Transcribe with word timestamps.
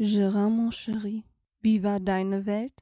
Gérard, 0.00 0.48
mon 0.48 0.70
chéri, 0.70 1.24
wie 1.60 1.82
war 1.82 1.98
deine 1.98 2.46
Welt? 2.46 2.72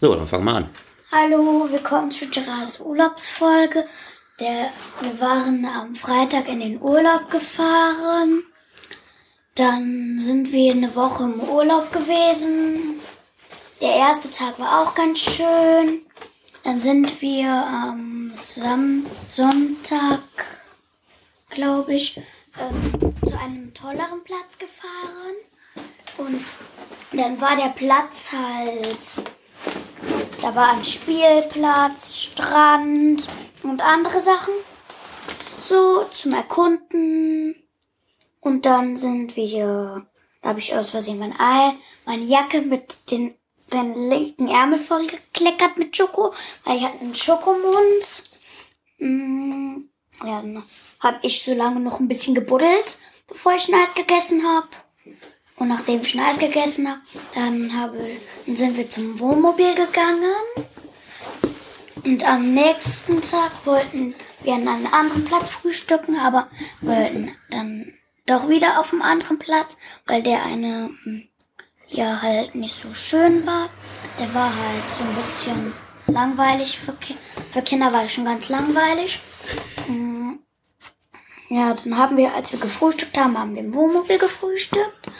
So, 0.00 0.16
dann 0.16 0.26
fangen 0.26 0.44
wir 0.44 0.54
an. 0.54 0.68
Hallo, 1.12 1.68
willkommen 1.70 2.10
zu 2.10 2.26
Gerards 2.26 2.80
Urlaubsfolge. 2.80 3.86
Der, 4.40 4.72
wir 5.00 5.20
waren 5.20 5.64
am 5.64 5.94
Freitag 5.94 6.48
in 6.48 6.58
den 6.58 6.82
Urlaub 6.82 7.30
gefahren. 7.30 8.42
Dann 9.54 10.18
sind 10.18 10.52
wir 10.52 10.72
eine 10.72 10.94
Woche 10.94 11.24
im 11.24 11.40
Urlaub 11.40 11.92
gewesen. 11.92 13.00
Der 13.80 13.94
erste 13.94 14.30
Tag 14.30 14.58
war 14.58 14.82
auch 14.82 14.94
ganz 14.94 15.18
schön. 15.18 16.02
Dann 16.64 16.80
sind 16.80 17.20
wir 17.20 17.50
am 17.50 18.32
Sam 18.34 19.06
Sonntag, 19.28 20.20
glaube 21.50 21.94
ich, 21.94 22.16
ähm, 22.58 23.14
zu 23.28 23.38
einem 23.38 23.74
tolleren 23.74 24.22
Platz 24.24 24.58
gefahren. 24.58 25.36
Und 26.18 26.44
dann 27.12 27.40
war 27.40 27.56
der 27.56 27.70
Platz 27.70 28.32
halt 28.32 29.22
da 30.42 30.56
war 30.56 30.72
ein 30.72 30.84
Spielplatz, 30.84 32.20
Strand 32.20 33.28
und 33.62 33.80
andere 33.80 34.20
Sachen. 34.20 34.52
So 35.68 36.02
zum 36.12 36.32
Erkunden. 36.32 37.61
Und 38.42 38.66
dann 38.66 38.96
sind 38.96 39.36
wir, 39.36 40.04
da 40.42 40.48
habe 40.48 40.58
ich 40.58 40.74
aus 40.74 40.90
Versehen 40.90 41.20
mein 41.20 41.38
Ei, 41.38 41.74
meine 42.04 42.24
Jacke 42.24 42.60
mit 42.60 43.10
den, 43.10 43.36
den 43.72 44.08
linken 44.08 44.48
Ärmel 44.48 44.80
vollgekleckert 44.80 45.78
mit 45.78 45.96
Schoko, 45.96 46.34
weil 46.64 46.76
ich 46.76 46.82
hatte 46.82 47.00
einen 47.00 47.14
Schokomund. 47.14 48.30
Mm, 48.98 49.82
ja, 50.24 50.42
dann 50.42 50.64
habe 50.98 51.20
ich 51.22 51.44
so 51.44 51.54
lange 51.54 51.78
noch 51.78 52.00
ein 52.00 52.08
bisschen 52.08 52.34
gebuddelt, 52.34 52.98
bevor 53.28 53.54
ich 53.54 53.68
ein 53.68 53.80
Eis 53.80 53.94
gegessen 53.94 54.42
habe. 54.44 54.68
Und 55.56 55.68
nachdem 55.68 56.00
ich 56.00 56.12
ein 56.14 56.26
Eis 56.26 56.40
gegessen 56.40 56.88
habe, 56.88 57.00
dann, 57.36 57.80
habe, 57.80 57.98
dann 58.46 58.56
sind 58.56 58.76
wir 58.76 58.90
zum 58.90 59.20
Wohnmobil 59.20 59.76
gegangen. 59.76 60.34
Und 62.04 62.24
am 62.24 62.52
nächsten 62.52 63.20
Tag 63.20 63.52
wollten 63.64 64.16
wir 64.42 64.54
an 64.54 64.66
einem 64.66 64.92
anderen 64.92 65.24
Platz 65.24 65.50
frühstücken, 65.50 66.18
aber 66.18 66.48
wollten 66.80 67.36
dann 67.48 67.94
doch 68.26 68.48
wieder 68.48 68.78
auf 68.80 68.92
einem 68.92 69.02
anderen 69.02 69.38
Platz, 69.38 69.76
weil 70.06 70.22
der 70.22 70.42
eine 70.44 70.90
hm, 71.04 71.28
ja 71.88 72.22
halt 72.22 72.54
nicht 72.54 72.74
so 72.74 72.92
schön 72.94 73.46
war. 73.46 73.68
Der 74.18 74.32
war 74.34 74.48
halt 74.50 74.90
so 74.96 75.04
ein 75.04 75.14
bisschen 75.16 75.72
langweilig 76.06 76.78
für, 76.78 76.92
Ki 76.94 77.16
für 77.50 77.62
Kinder, 77.62 77.92
war 77.92 78.08
schon 78.08 78.24
ganz 78.24 78.48
langweilig. 78.48 79.20
Hm, 79.86 80.38
Ja, 81.48 81.74
dann 81.74 81.96
haben 81.98 82.16
wir, 82.16 82.34
als 82.34 82.52
wir 82.52 82.58
gefrühstückt 82.60 83.16
haben, 83.18 83.36
haben 83.38 83.54
wir 83.54 83.62
im 83.62 83.74
Wohnmobil 83.74 84.18
gefrühstückt. 84.18 85.10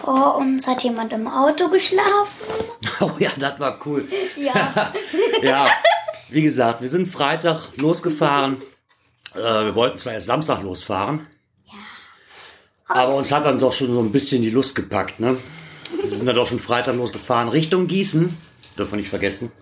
Vor 0.00 0.36
uns 0.36 0.66
hat 0.66 0.82
jemand 0.82 1.12
im 1.12 1.28
Auto 1.28 1.68
geschlafen. 1.68 2.32
Oh 3.00 3.10
ja, 3.18 3.30
das 3.36 3.58
war 3.58 3.78
cool. 3.86 4.08
Ja. 4.36 4.92
Ja, 5.42 5.66
wie 6.28 6.42
gesagt, 6.42 6.80
wir 6.80 6.88
sind 6.88 7.06
Freitag 7.06 7.70
losgefahren. 7.76 8.62
Äh, 9.34 9.38
wir 9.40 9.74
wollten 9.74 9.98
zwar 9.98 10.12
erst 10.12 10.26
Samstag 10.26 10.62
losfahren. 10.62 11.26
Aber 12.86 13.14
uns 13.14 13.32
hat 13.32 13.44
dann 13.46 13.58
doch 13.58 13.72
schon 13.72 13.88
so 13.92 14.00
ein 14.00 14.12
bisschen 14.12 14.42
die 14.42 14.50
Lust 14.50 14.74
gepackt, 14.74 15.20
ne? 15.20 15.36
Wir 16.02 16.16
sind 16.16 16.26
dann 16.26 16.36
doch 16.36 16.46
schon 16.46 16.58
Freitag 16.58 16.96
losgefahren 16.96 17.48
Richtung 17.48 17.86
Gießen. 17.86 18.36
Dürfen 18.76 18.92
wir 18.92 18.96
nicht 18.98 19.08
vergessen. 19.08 19.52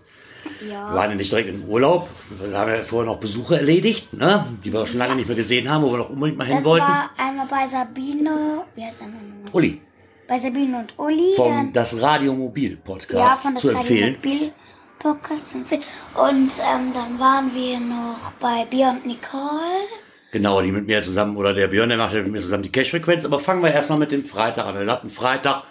Wir 0.61 0.75
waren 0.77 1.11
ja 1.11 1.17
nicht 1.17 1.31
direkt 1.31 1.49
im 1.49 1.65
Urlaub. 1.65 2.09
Wir 2.41 2.59
haben 2.59 2.71
ja 2.71 2.79
vorher 2.81 3.13
noch 3.13 3.21
Besuche 3.21 3.57
erledigt, 3.59 4.13
ne? 4.13 4.47
Die 4.65 4.73
wir 4.73 4.87
schon 4.87 4.99
lange 4.99 5.15
nicht 5.17 5.29
mehr 5.29 5.37
gesehen 5.37 5.69
haben, 5.71 5.85
wo 5.85 5.93
wir 5.93 5.99
noch 5.99 6.11
unbedingt 6.11 6.39
mal 6.39 6.47
hin 6.47 6.57
Das 6.57 6.65
wollten. 6.65 6.87
war 6.87 7.11
einmal 7.17 7.47
bei 7.47 7.69
Sabine, 7.69 8.65
wie 8.75 8.83
heißt 8.85 9.01
der 9.01 9.07
nochmal? 9.09 9.23
Uli, 9.53 9.81
Bei 10.27 10.39
Sabine 10.39 10.79
und 10.79 10.99
Uli. 10.99 11.35
vom 11.37 11.73
Das 11.73 12.01
Radio 12.01 12.33
Mobil 12.35 12.73
ja, 12.73 12.79
Podcast 12.83 13.43
von 13.43 13.53
das 13.55 13.63
zu 13.63 13.69
empfehlen. 13.71 14.17
Radio 14.25 14.51
Podcast 14.99 15.49
zu 15.51 15.59
empfehlen. 15.59 15.83
Und 16.15 16.51
ähm, 16.59 16.93
dann 16.95 17.19
waren 17.21 17.55
wir 17.55 17.79
noch 17.79 18.33
bei 18.41 18.65
Bia 18.69 18.91
und 18.91 19.07
Nicole. 19.07 19.87
Genau, 20.33 20.61
die 20.63 20.73
mit 20.73 20.87
mir 20.87 21.03
zusammen, 21.03 21.37
oder 21.37 21.53
der 21.55 21.69
Björn, 21.69 21.91
der 21.91 21.99
macht 21.99 22.15
ja 22.15 22.23
mit 22.23 22.33
mir 22.33 22.41
zusammen 22.41 22.63
die 22.65 22.73
Cash-Frequenz. 22.73 23.25
Aber 23.25 23.39
fangen 23.39 23.63
wir 23.63 23.71
erstmal 23.71 23.99
mit 23.99 24.11
dem 24.13 24.25
Freitag 24.25 24.67
an. 24.67 24.79
Wir 24.81 24.91
hatten 24.91 25.11
Freitag, 25.11 25.63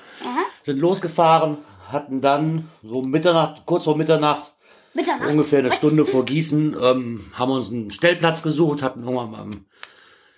sind 0.64 0.80
losgefahren, 0.80 1.58
hatten 1.92 2.22
dann 2.22 2.70
so 2.84 3.02
Mitternacht, 3.02 3.66
kurz 3.66 3.84
vor 3.86 3.98
Mitternacht, 3.98 4.54
Mitternacht. 4.94 5.30
ungefähr 5.30 5.60
eine 5.60 5.70
Was? 5.72 5.78
Stunde 5.78 6.06
vor 6.06 6.26
Gießen, 6.26 6.78
ähm, 6.82 7.26
haben 7.34 7.52
uns 7.52 7.70
einen 7.72 7.90
Stellplatz 7.92 8.44
gesucht, 8.44 8.84
hatten 8.84 9.02
irgendwann 9.04 9.34
am- 9.36 9.66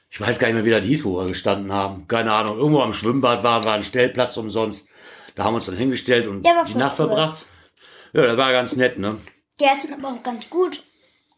ich 0.10 0.22
weiß 0.22 0.40
gar 0.40 0.48
nicht 0.48 0.56
mehr, 0.56 0.64
wie 0.66 0.70
das 0.70 0.82
hieß, 0.82 1.04
wo 1.06 1.18
wir 1.20 1.26
gestanden 1.28 1.74
haben. 1.74 2.08
Keine 2.08 2.32
Ahnung, 2.32 2.58
irgendwo 2.58 2.82
am 2.82 2.94
Schwimmbad 2.94 3.44
war, 3.44 3.64
war 3.66 3.74
ein 3.74 3.84
Stellplatz 3.84 4.38
umsonst. 4.38 4.88
Da 5.36 5.44
haben 5.44 5.54
wir 5.54 5.58
uns 5.58 5.66
dann 5.66 5.76
hingestellt 5.76 6.28
und 6.28 6.46
Ja, 6.46 6.64
die 6.64 6.76
Nacht 6.76 6.92
cool. 7.00 7.08
verbracht. 7.08 7.46
Ja, 8.14 8.28
das 8.28 8.38
war 8.38 8.52
ganz 8.54 8.76
nett, 8.78 9.00
ne? 9.00 9.18
Die 9.60 9.66
essen 9.66 9.92
aber 9.94 10.10
auch 10.14 10.24
ganz 10.24 10.50
gut. 10.50 10.82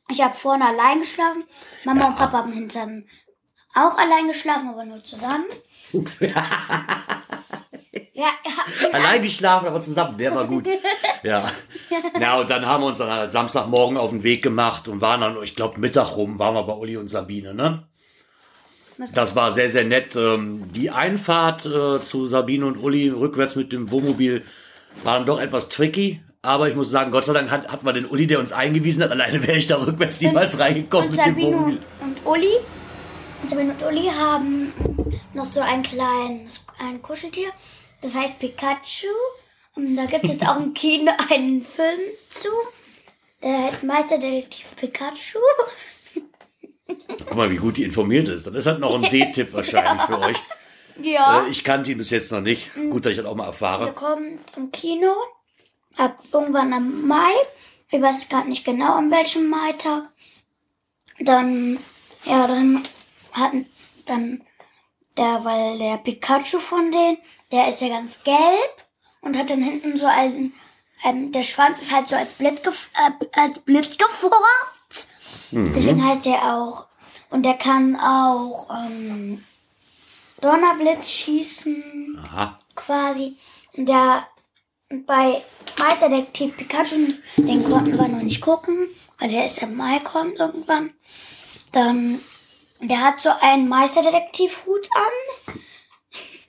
Ich 0.09 0.21
habe 0.21 0.35
vorne 0.35 0.65
allein 0.67 0.99
geschlafen. 0.99 1.43
Mama 1.83 2.01
Ja. 2.01 2.07
und 2.09 2.15
Papa 2.15 2.37
haben 2.39 2.53
hinten 2.53 3.07
auch 3.73 3.97
allein 3.97 4.27
geschlafen, 4.27 4.69
aber 4.69 4.85
nur 4.85 5.03
zusammen. 5.03 5.45
Ja, 8.13 8.31
ja. 8.45 8.89
Allein 8.93 9.21
geschlafen, 9.21 9.67
aber 9.67 9.79
zusammen, 9.81 10.17
der 10.17 10.33
war 10.33 10.45
gut. 10.47 10.67
Ja. 11.23 11.49
Na, 12.19 12.39
und 12.39 12.49
dann 12.49 12.65
haben 12.65 12.83
wir 12.83 12.87
uns 12.87 12.97
dann 12.99 13.09
halt 13.09 13.31
Samstagmorgen 13.31 13.97
auf 13.97 14.11
den 14.11 14.21
Weg 14.23 14.41
gemacht 14.43 14.87
und 14.87 15.01
waren 15.01 15.21
dann, 15.21 15.41
ich 15.43 15.55
glaube, 15.55 15.79
Mittag 15.79 16.15
rum, 16.15 16.37
waren 16.39 16.53
wir 16.53 16.63
bei 16.63 16.73
Uli 16.73 16.97
und 16.97 17.09
Sabine, 17.09 17.53
ne? 17.55 17.87
Das 19.13 19.35
war 19.35 19.51
sehr, 19.51 19.71
sehr 19.71 19.85
nett. 19.85 20.15
Ähm, 20.15 20.71
Die 20.71 20.91
Einfahrt 20.91 21.65
äh, 21.65 21.99
zu 21.99 22.25
Sabine 22.25 22.65
und 22.67 22.77
Uli 22.77 23.09
rückwärts 23.09 23.55
mit 23.55 23.71
dem 23.73 23.89
Wohnmobil 23.91 24.45
war 25.03 25.15
dann 25.17 25.25
doch 25.25 25.39
etwas 25.41 25.67
tricky. 25.67 26.21
Aber 26.45 26.69
ich 26.69 26.75
muss 26.75 26.89
sagen, 26.89 27.11
Gott 27.11 27.25
sei 27.25 27.33
Dank 27.33 27.49
hat, 27.51 27.67
hat 27.69 27.83
man 27.83 27.95
den 27.95 28.05
Uli, 28.05 28.27
der 28.27 28.39
uns 28.39 28.51
eingewiesen 28.53 29.03
hat. 29.03 29.11
Alleine 29.11 29.41
wäre 29.45 29.57
ich 29.57 29.67
da 29.67 29.77
rückwärts 29.83 30.21
niemals 30.21 30.59
reingekommen 30.59 31.09
mit 31.09 31.19
dem 31.19 31.25
Sabine 31.25 31.47
Wohnmobil. 31.57 31.79
und 32.01 32.25
Uli. 32.25 32.53
Und 33.41 33.49
Sabine 33.49 33.71
und 33.73 33.83
Uli 33.83 34.07
haben 34.07 34.73
noch 35.33 35.51
so 35.51 35.59
ein 35.59 35.83
kleines 35.83 36.63
ein 36.79 37.01
Kuscheltier. 37.01 37.49
Das 38.01 38.13
heißt 38.13 38.39
Pikachu. 38.39 39.07
Und 39.75 39.95
da 39.97 40.05
gibt 40.05 40.23
es 40.23 40.31
jetzt 40.31 40.47
auch 40.47 40.57
im 40.57 40.73
Kino 40.75 41.11
einen 41.29 41.61
Film 41.65 41.99
zu. 42.29 42.49
Der 43.43 43.63
heißt 43.63 43.83
Meisterdetektiv 43.83 44.65
Pikachu. 44.75 45.39
Guck 47.17 47.35
mal, 47.35 47.49
wie 47.51 47.57
gut 47.57 47.77
die 47.77 47.83
informiert 47.83 48.27
ist. 48.27 48.45
Das 48.47 48.53
ist 48.53 48.65
halt 48.67 48.79
noch 48.79 48.93
ein 48.95 49.03
Sehtipp 49.09 49.53
wahrscheinlich 49.53 50.05
für 50.05 50.19
euch. 50.21 50.37
Ja. 51.01 51.43
Äh, 51.45 51.49
Ich 51.49 51.63
kannte 51.63 51.91
ihn 51.91 51.97
bis 51.97 52.09
jetzt 52.09 52.31
noch 52.31 52.41
nicht. 52.41 52.71
Gut, 52.89 53.05
dass 53.05 53.11
ich 53.11 53.17
das 53.17 53.25
auch 53.25 53.35
mal 53.35 53.47
erfahre. 53.47 53.85
Der 53.85 53.93
kommt 53.93 54.39
im 54.55 54.71
Kino. 54.71 55.11
Ab 55.97 56.23
irgendwann 56.31 56.73
am 56.73 57.07
Mai. 57.07 57.31
Ich 57.89 58.01
weiß 58.01 58.27
gerade 58.29 58.49
nicht 58.49 58.65
genau 58.65 58.93
an 58.95 59.11
welchem 59.11 59.49
Maitag. 59.49 60.09
Dann, 61.19 61.79
ja, 62.25 62.47
dann 62.47 62.83
hatten, 63.31 63.65
dann, 64.05 64.41
der, 65.17 65.45
weil 65.45 65.77
der 65.77 65.97
Pikachu 65.97 66.59
von 66.59 66.91
denen, 66.91 67.17
der 67.51 67.69
ist 67.69 67.81
ja 67.81 67.87
ganz 67.89 68.23
gelb 68.23 68.83
und 69.21 69.37
hat 69.37 69.49
dann 69.49 69.61
hinten 69.61 69.97
so 69.97 70.05
einen, 70.07 70.53
ähm, 71.03 71.31
der 71.31 71.43
Schwanz 71.43 71.81
ist 71.81 71.93
halt 71.93 72.07
so 72.07 72.15
als 72.15 72.33
Blitz, 72.33 72.63
gef 72.63 72.89
äh, 72.95 73.39
als 73.39 73.59
Blitz 73.59 73.97
geformt. 73.97 74.35
Deswegen 75.51 76.05
heißt 76.05 76.25
er 76.25 76.57
auch, 76.57 76.87
und 77.29 77.43
der 77.43 77.53
kann 77.53 77.95
auch, 77.95 78.69
ähm, 78.69 79.43
Donnerblitz 80.41 81.09
schießen 81.09 82.23
Aha. 82.23 82.59
quasi. 82.75 83.37
Und 83.73 83.87
Der 83.87 84.27
bei 85.05 85.41
Meisterdetektiv 85.79 86.55
Pikachu, 86.57 86.95
den 87.37 87.63
konnten 87.63 87.97
wir 87.97 88.07
noch 88.07 88.21
nicht 88.21 88.41
gucken, 88.41 88.87
weil 89.19 89.29
der 89.29 89.45
ist 89.45 89.61
im 89.61 89.75
Mai 89.75 89.99
kommt 89.99 90.39
irgendwann. 90.39 90.93
Dann, 91.71 92.19
der 92.79 93.01
hat 93.01 93.21
so 93.21 93.29
einen 93.41 93.67
Meisterdetektiv-Hut 93.67 94.87
an. 94.95 95.55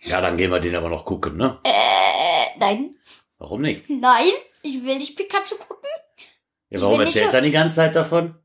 Ja, 0.02 0.20
dann 0.20 0.37
gehen 0.37 0.50
wir 0.52 0.60
den 0.60 0.76
aber 0.76 0.88
noch 0.88 1.04
gucken, 1.04 1.37
ne? 1.37 1.58
Äh, 1.64 2.58
nein, 2.58 2.94
Warum 3.38 3.62
nicht? 3.62 3.88
nein, 3.90 4.31
ich 4.62 4.82
will 4.84 4.98
nicht 4.98 5.16
Pikachu 5.16 5.56
gucken, 5.56 5.88
Ja, 6.70 6.81
warum 6.81 7.00
erzählst 7.00 7.26
du 7.26 7.31
so- 7.31 7.37
dann 7.38 7.44
die 7.44 7.50
ganze 7.50 7.76
Zeit 7.76 7.96
davon? 7.96 8.37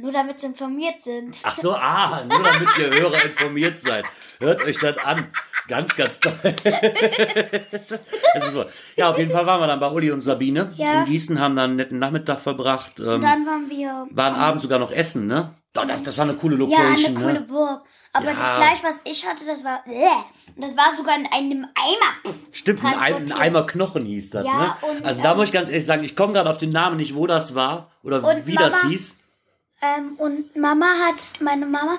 nur 0.00 0.12
damit 0.12 0.38
sie 0.40 0.46
informiert 0.46 1.02
sind. 1.02 1.36
Ach 1.42 1.56
so, 1.56 1.74
ah, 1.74 2.22
nur 2.24 2.40
damit 2.40 2.68
ihr 2.78 2.88
Hörer 3.00 3.24
informiert 3.24 3.80
seid. 3.80 4.04
Hört 4.38 4.62
euch 4.62 4.78
das 4.78 4.96
an. 4.98 5.32
Ganz, 5.68 5.94
ganz 5.94 6.18
toll. 6.20 6.32
das 6.64 8.46
ist 8.46 8.52
so. 8.52 8.64
Ja, 8.96 9.10
auf 9.10 9.18
jeden 9.18 9.30
Fall 9.30 9.46
waren 9.46 9.60
wir 9.60 9.66
dann 9.66 9.80
bei 9.80 9.88
Uli 9.90 10.10
und 10.10 10.20
Sabine 10.20 10.72
Ja. 10.76 11.00
in 11.00 11.06
Gießen, 11.06 11.38
haben 11.38 11.54
dann 11.56 11.64
einen 11.70 11.76
netten 11.76 11.98
Nachmittag 11.98 12.40
verbracht, 12.40 12.98
ähm, 12.98 13.20
Dann 13.20 13.46
waren 13.46 13.68
wir 13.70 14.06
waren 14.10 14.34
abends 14.34 14.62
sogar 14.62 14.78
noch 14.78 14.90
essen, 14.90 15.26
ne? 15.26 15.54
Das, 15.72 16.02
das 16.02 16.18
war 16.18 16.24
eine 16.24 16.34
coole 16.34 16.56
ja 16.64 16.78
eine 16.78 16.88
Location, 16.90 17.14
coole 17.14 17.32
ne? 17.34 17.40
Burg. 17.42 17.82
Aber 18.14 18.24
Ja. 18.24 18.32
das 18.32 18.48
Fleisch, 18.48 18.78
was 18.82 18.94
ich 19.04 19.26
hatte, 19.26 19.44
das 19.46 19.62
war. 19.62 19.80
Und 19.86 20.62
das 20.64 20.74
war 20.76 20.96
sogar 20.96 21.14
in 21.16 21.26
einem 21.26 21.66
Eimer. 21.74 22.34
Stimmt, 22.52 22.82
ein. 22.84 23.30
Eimer 23.32 23.66
Knochen 23.66 24.06
hieß 24.06 24.30
das, 24.30 24.46
Ja, 24.46 24.58
ne? 24.58 24.74
und, 24.80 25.04
Also 25.04 25.22
da 25.22 25.32
ähm, 25.32 25.36
muss 25.36 25.48
ich 25.48 25.52
ganz 25.52 25.68
ehrlich 25.68 25.84
sagen, 25.84 26.02
ich 26.02 26.16
komme 26.16 26.32
gerade 26.32 26.48
auf 26.48 26.56
den 26.58 26.70
Namen 26.70 26.96
nicht, 26.96 27.14
wo 27.14 27.26
das 27.26 27.54
war 27.54 27.90
oder 28.02 28.24
Und 28.24 28.46
wie 28.46 28.54
das 28.54 28.72
Mama- 28.76 28.88
hieß. 28.88 29.17
Ähm, 29.80 30.14
und 30.18 30.56
Mama 30.56 30.86
hat, 30.86 31.40
meine 31.40 31.64
Mama, 31.64 31.98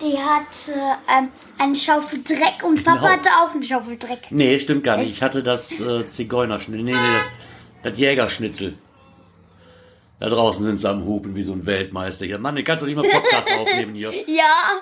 die 0.00 0.16
hatte 0.16 0.72
ähm, 1.14 1.28
eine 1.58 1.76
Schaufel 1.76 2.22
Dreck 2.22 2.62
und 2.64 2.82
Papa 2.82 2.96
Genau. 3.00 3.08
hatte 3.10 3.28
auch 3.42 3.54
eine 3.54 3.62
Schaufel 3.62 3.98
Dreck. 3.98 4.28
Nee, 4.30 4.58
stimmt 4.58 4.84
gar 4.84 4.96
nicht. 4.96 5.10
Ich 5.10 5.22
hatte 5.22 5.42
das 5.42 5.78
äh, 5.78 6.06
Zigeunerschnitzel. 6.06 6.84
Nee, 6.84 6.92
nee, 6.92 6.98
das, 7.82 7.90
das 7.92 7.98
Jägerschnitzel. 7.98 8.78
Da 10.20 10.28
draußen 10.30 10.64
sind 10.64 10.78
sie 10.78 10.88
am 10.88 11.04
Hupen 11.04 11.36
wie 11.36 11.44
so 11.44 11.52
ein 11.52 11.64
Weltmeister 11.64 12.24
hier. 12.24 12.38
Mann, 12.38 12.56
du 12.56 12.64
kannst 12.64 12.82
doch 12.82 12.86
nicht 12.88 12.96
mal 12.96 13.06
Podcast 13.08 13.48
aufnehmen 13.52 13.94
hier. 13.94 14.10
Ja, 14.26 14.80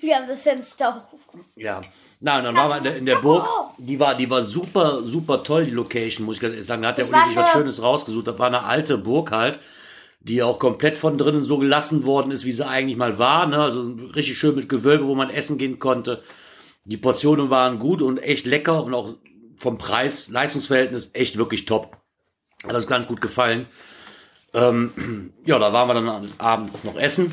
wir 0.00 0.16
haben 0.16 0.28
das 0.28 0.42
Fenster 0.42 0.88
auch. 0.90 1.18
Ja. 1.56 1.78
Und 1.78 1.84
dann 2.20 2.54
waren 2.56 2.70
wir 2.70 2.78
in 2.78 2.84
der, 2.84 2.96
in 2.96 3.06
der 3.06 3.16
Burg. 3.16 3.46
Die 3.78 3.98
war, 4.00 4.14
die 4.14 4.30
war 4.30 4.42
super, 4.42 5.02
super 5.02 5.42
toll, 5.42 5.66
die 5.66 5.70
Location, 5.72 6.24
muss 6.24 6.36
ich 6.36 6.40
ganz 6.40 6.52
ehrlich 6.54 6.66
sagen. 6.66 6.82
Da 6.82 6.88
hat 6.90 6.98
der 6.98 7.04
Das 7.06 7.12
Uli 7.14 7.28
sich 7.28 7.36
was 7.36 7.50
Schönes 7.52 7.82
rausgesucht. 7.82 8.26
Das 8.28 8.38
war 8.38 8.46
eine 8.46 8.62
alte 8.62 8.96
Burg 8.96 9.32
halt, 9.32 9.58
die 10.24 10.42
auch 10.42 10.58
komplett 10.58 10.96
von 10.96 11.18
drinnen 11.18 11.42
so 11.42 11.58
gelassen 11.58 12.04
worden 12.04 12.30
ist, 12.32 12.44
wie 12.44 12.52
sie 12.52 12.66
eigentlich 12.66 12.96
mal 12.96 13.18
war. 13.18 13.46
Ne? 13.46 13.58
Also 13.58 13.82
richtig 14.14 14.38
schön 14.38 14.54
mit 14.56 14.68
Gewölbe, 14.70 15.06
wo 15.06 15.14
man 15.14 15.28
essen 15.30 15.58
gehen 15.58 15.78
konnte. 15.78 16.22
Die 16.84 16.96
Portionen 16.96 17.50
waren 17.50 17.78
gut 17.78 18.00
und 18.02 18.18
echt 18.18 18.46
lecker 18.46 18.82
und 18.82 18.94
auch 18.94 19.14
vom 19.58 19.78
Preis-Leistungsverhältnis 19.78 21.10
echt 21.12 21.36
wirklich 21.36 21.66
top. 21.66 21.98
Hat 22.66 22.74
uns 22.74 22.86
ganz 22.86 23.06
gut 23.06 23.20
gefallen. 23.20 23.66
Ähm, 24.54 25.32
ja, 25.44 25.58
da 25.58 25.72
waren 25.72 25.88
wir 25.88 25.94
dann 25.94 26.32
abends 26.38 26.84
noch 26.84 26.96
essen. 26.96 27.32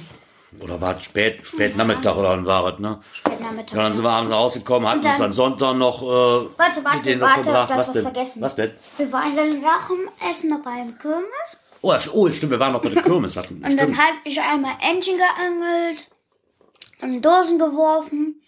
Oder 0.60 0.82
war 0.82 0.98
es 0.98 1.06
spät, 1.06 1.46
spät 1.46 1.78
Nachmittag 1.78 2.18
oder 2.18 2.32
wann 2.32 2.46
war 2.46 2.74
es, 2.74 2.80
ne? 2.80 3.00
Spät 3.14 3.40
Nachmittag. 3.40 3.72
Ja, 3.78 3.84
dann 3.84 3.94
sind 3.94 4.04
wir 4.04 4.10
abends 4.10 4.34
rausgekommen, 4.34 4.90
hatten 4.90 5.02
dann- 5.02 5.12
uns 5.12 5.20
dann 5.20 5.32
Sonntag 5.32 5.78
noch 5.78 6.02
äh, 6.02 6.06
Warte, 6.06 6.84
warte, 6.84 6.98
mit 6.98 7.06
denen 7.06 7.22
was 7.22 7.30
warte, 7.30 7.44
verbracht. 7.44 7.70
Was 7.70 7.78
was 7.78 7.92
denn? 7.94 8.02
vergessen. 8.04 8.42
Was 8.42 8.56
denn? 8.58 8.72
Wir 8.98 9.14
waren 9.14 9.34
dann 9.34 9.62
nach 9.62 9.88
dem 9.88 10.30
Essen 10.30 10.50
noch 10.50 10.62
beim 10.62 10.98
Kirmes. 10.98 11.58
Oh, 11.82 11.96
oh, 12.14 12.30
stimmt, 12.32 12.52
wir 12.52 12.60
waren 12.60 12.74
noch 12.74 12.82
bei 12.82 12.90
der 12.90 13.02
Kirmes. 13.04 13.36
Hatten. 13.36 13.56
Und 13.56 13.64
dann 13.64 13.72
Stimmt. 13.72 13.98
habe 13.98 14.18
ich 14.24 14.40
einmal 14.42 14.76
Entchen 14.82 15.16
geangelt 15.18 16.08
und 17.02 17.22
Dosen 17.22 17.58
geworfen. 17.58 18.42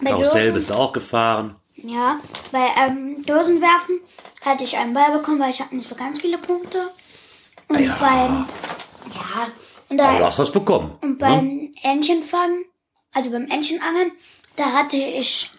Bei 0.00 0.10
Karussell 0.10 0.52
bist 0.52 0.70
du 0.70 0.74
auch 0.74 0.92
gefahren. 0.92 1.56
Ja, 1.76 2.18
bei 2.50 2.66
ähm, 2.76 3.24
Dosenwerfen 3.24 4.00
hatte 4.44 4.64
ich 4.64 4.76
einen 4.76 4.94
Ball 4.94 5.12
bekommen, 5.12 5.38
weil 5.38 5.50
ich 5.50 5.60
hatte 5.60 5.76
nicht 5.76 5.88
so 5.88 5.94
ganz 5.94 6.20
viele 6.20 6.38
Punkte. 6.38 6.90
Und 7.68 7.78
Ja. 7.80 7.96
beim 8.00 8.46
ja 9.14 9.48
und, 9.88 10.00
Aber 10.00 10.12
du 10.14 10.18
da, 10.18 10.26
hast 10.26 10.38
was 10.40 10.50
bekommen. 10.52 10.92
und 11.00 11.10
ne? 11.10 11.16
beim 11.18 11.72
Entchenfangen, 11.82 12.64
also 13.12 13.30
beim 13.30 13.46
Entchenangeln, 13.48 14.12
da 14.56 14.72
hatte 14.72 14.96
ich 14.96 15.50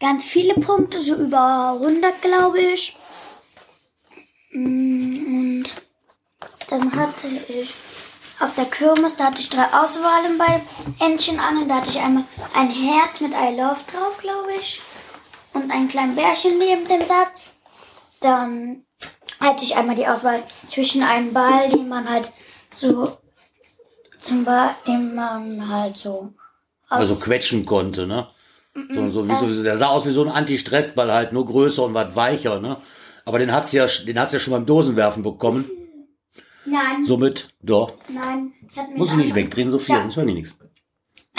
ganz 0.00 0.22
viele 0.24 0.54
Punkte, 0.54 1.00
so 1.00 1.14
über 1.16 1.72
100 1.80 2.22
glaube 2.22 2.60
ich. 2.60 2.96
Mm, 4.52 5.62
Und 5.62 5.64
dann 6.68 6.94
hatte 6.94 7.28
ich 7.48 7.74
auf 8.40 8.54
der 8.54 8.64
Kirmes, 8.64 9.16
da 9.16 9.26
hatte 9.26 9.40
ich 9.40 9.50
drei 9.50 9.64
Auswahlen 9.64 10.38
bei 10.38 10.62
Entchenangeln. 11.04 11.68
Da 11.68 11.76
hatte 11.76 11.90
ich 11.90 12.00
einmal 12.00 12.24
ein 12.54 12.70
Herz 12.70 13.20
mit 13.20 13.32
I 13.32 13.54
love 13.54 13.80
drauf, 13.86 14.18
glaube 14.18 14.52
ich. 14.58 14.80
Und 15.52 15.70
ein 15.70 15.88
kleines 15.88 16.16
Bärchen 16.16 16.58
neben 16.58 16.88
dem 16.88 17.04
Satz. 17.04 17.60
Dann 18.20 18.84
hatte 19.40 19.64
ich 19.64 19.76
einmal 19.76 19.96
die 19.96 20.06
Auswahl 20.06 20.42
zwischen 20.66 21.02
einem 21.02 21.32
Ball, 21.32 21.68
den 21.68 21.88
man 21.88 22.08
halt 22.08 22.30
so 22.72 23.18
zum 24.18 24.44
Ball, 24.44 24.74
den 24.86 25.14
man 25.14 25.68
halt 25.68 25.96
so 25.96 26.32
Also 26.88 27.16
quetschen 27.16 27.66
konnte, 27.66 28.06
ne? 28.06 28.28
So, 28.74 29.10
so, 29.10 29.28
wie 29.28 29.34
so, 29.34 29.62
der 29.62 29.76
sah 29.76 29.88
aus 29.88 30.06
wie 30.06 30.12
so 30.12 30.22
ein 30.22 30.30
Anti-Stress-Ball 30.30 31.12
halt, 31.12 31.32
nur 31.32 31.44
größer 31.44 31.82
und 31.82 31.94
was 31.94 32.14
weicher, 32.14 32.60
ne? 32.60 32.76
Aber 33.24 33.38
den 33.38 33.52
hat's 33.52 33.72
ja, 33.72 33.86
den 33.86 34.18
hat's 34.18 34.32
ja 34.32 34.38
schon 34.38 34.52
beim 34.52 34.64
Dosenwerfen 34.64 35.22
bekommen. 35.22 35.68
Nein, 36.70 37.04
Somit, 37.04 37.52
doch. 37.62 37.92
nein. 38.08 38.52
Ich 38.70 38.76
hatte 38.78 38.90
mir 38.92 38.98
Muss 38.98 39.10
ich 39.10 39.16
nicht 39.16 39.34
wegdrehen, 39.34 39.70
Sophia, 39.70 39.96
Ja. 39.96 40.02
sonst 40.02 40.16
hören 40.16 40.28
die 40.28 40.34
nichts. 40.34 40.58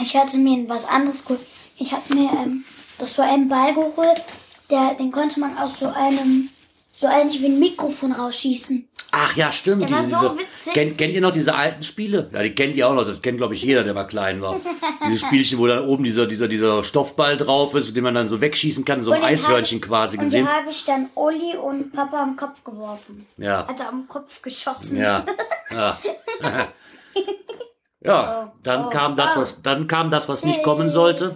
Ich 0.02 0.16
hatte 0.16 0.38
mir 0.38 0.68
was 0.68 0.86
anderes 0.86 1.24
geholt. 1.24 1.42
Ich 1.78 1.92
hatte 1.94 2.14
mir 2.14 2.30
ähm, 2.32 2.66
das 2.98 3.16
so 3.16 3.22
einen 3.22 3.48
Ball 3.50 3.74
geholt, 3.74 4.22
der, 4.70 4.94
den 4.96 5.12
konnte 5.12 5.40
man 5.40 5.58
aus 5.58 5.80
so 5.80 5.88
einem, 5.88 6.50
so 6.98 7.08
eigentlich 7.08 7.42
wie 7.42 7.48
ein 7.48 7.60
Mikrofon 7.60 8.12
rausschießen. 8.12 8.88
Ach 9.14 9.36
ja, 9.36 9.52
stimmt. 9.52 9.82
Der 9.84 9.92
war 9.92 10.02
diese, 10.04 10.16
so 10.16 10.30
diese, 10.30 10.40
witzig. 10.40 10.74
kennt, 10.74 10.98
kennt 10.98 11.14
ihr 11.14 11.20
noch 11.22 11.32
diese 11.34 11.54
alten 11.54 11.84
Spiele? 11.84 12.30
Ja, 12.34 12.42
die 12.44 12.56
kennt 12.56 12.78
ihr 12.78 12.88
auch 12.88 12.94
noch. 12.96 13.06
Das 13.06 13.22
kennt, 13.22 13.38
glaube 13.40 13.54
ich, 13.56 13.62
jeder, 13.64 13.84
der 13.84 13.94
mal 13.94 14.06
klein 14.06 14.42
war. 14.42 14.56
diese 15.06 15.26
Spielchen, 15.26 15.60
wo 15.60 15.68
dann 15.68 15.84
oben 15.86 16.04
dieser, 16.06 16.28
dieser, 16.28 16.48
dieser 16.48 16.84
Stoffball 16.84 17.36
drauf 17.36 17.76
ist, 17.76 17.94
den 17.96 18.04
man 18.04 18.14
dann 18.14 18.30
so 18.30 18.40
wegschießen 18.40 18.86
kann, 18.86 19.04
so 19.04 19.12
ein 19.12 19.22
Und 19.22 19.28
Eishörnchen 19.28 19.82
hab- 19.82 19.88
quasi 19.88 20.18
Und 20.18 20.24
gesehen. 20.24 20.46
die 20.46 20.52
habe 20.52 20.70
ich 20.70 20.86
dann 20.86 21.10
Oli 21.16 21.58
und 21.58 21.92
Papa 21.92 22.22
am 22.24 22.36
Kopf 22.38 22.64
geworfen. 22.64 23.28
Ja. 23.38 23.66
Also 23.66 23.84
am 23.84 24.08
Kopf 24.08 24.42
geschossen. 24.42 24.98
Ja. 24.98 25.26
Ja. 25.72 25.98
ja, 28.04 28.52
dann 28.64 28.90
kam 28.90 29.16
das, 29.16 29.36
was, 29.36 29.62
dann 29.62 29.88
kam 29.88 30.10
das, 30.12 30.28
was 30.28 30.44
nicht 30.44 30.64
kommen 30.64 30.90
sollte. 30.90 31.36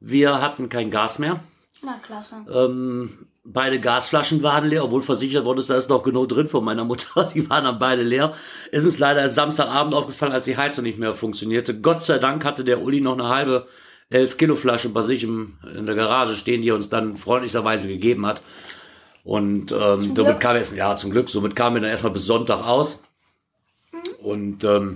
Wir 0.00 0.40
hatten 0.40 0.68
kein 0.68 0.90
Gas 0.90 1.18
mehr. 1.18 1.40
Na, 1.82 1.98
klasse. 2.04 2.36
Ähm, 2.52 3.26
beide 3.44 3.78
Gasflaschen 3.78 4.42
waren 4.42 4.68
leer, 4.68 4.84
obwohl 4.84 5.02
versichert 5.02 5.44
worden 5.44 5.58
ist, 5.58 5.70
da 5.70 5.74
ist 5.74 5.90
noch 5.90 6.02
genug 6.02 6.28
drin 6.28 6.48
von 6.48 6.64
meiner 6.64 6.84
Mutter. 6.84 7.30
Die 7.34 7.48
waren 7.48 7.64
dann 7.64 7.78
beide 7.78 8.02
leer. 8.02 8.34
Ist 8.70 8.84
uns 8.84 8.98
leider 8.98 9.20
erst 9.20 9.34
Samstagabend 9.34 9.94
aufgefallen, 9.94 10.32
als 10.32 10.44
die 10.44 10.56
Heizung 10.56 10.84
nicht 10.84 10.98
mehr 10.98 11.14
funktionierte. 11.14 11.78
Gott 11.78 12.02
sei 12.02 12.18
Dank 12.18 12.44
hatte 12.44 12.64
der 12.64 12.82
Uli 12.82 13.00
noch 13.00 13.14
eine 13.14 13.28
halbe 13.28 13.66
11 14.10 14.36
Kilo 14.36 14.56
Flasche 14.56 14.88
bei 14.88 15.02
sich 15.02 15.24
im, 15.24 15.58
in 15.76 15.86
der 15.86 15.94
Garage 15.94 16.36
stehen, 16.36 16.62
die 16.62 16.70
er 16.70 16.74
uns 16.74 16.88
dann 16.88 17.16
freundlicherweise 17.16 17.88
gegeben 17.88 18.26
hat. 18.26 18.42
Und 19.24 19.72
ähm, 19.72 20.14
damit 20.14 20.40
kam 20.40 20.56
er, 20.56 20.64
ja 20.74 20.96
zum 20.96 21.10
Glück, 21.10 21.30
somit 21.30 21.56
kamen 21.56 21.76
wir 21.76 21.80
dann 21.80 21.90
erstmal 21.90 22.12
bis 22.12 22.26
Sonntag 22.26 22.62
aus. 22.62 23.02
Und 24.22 24.64
ähm, 24.64 24.94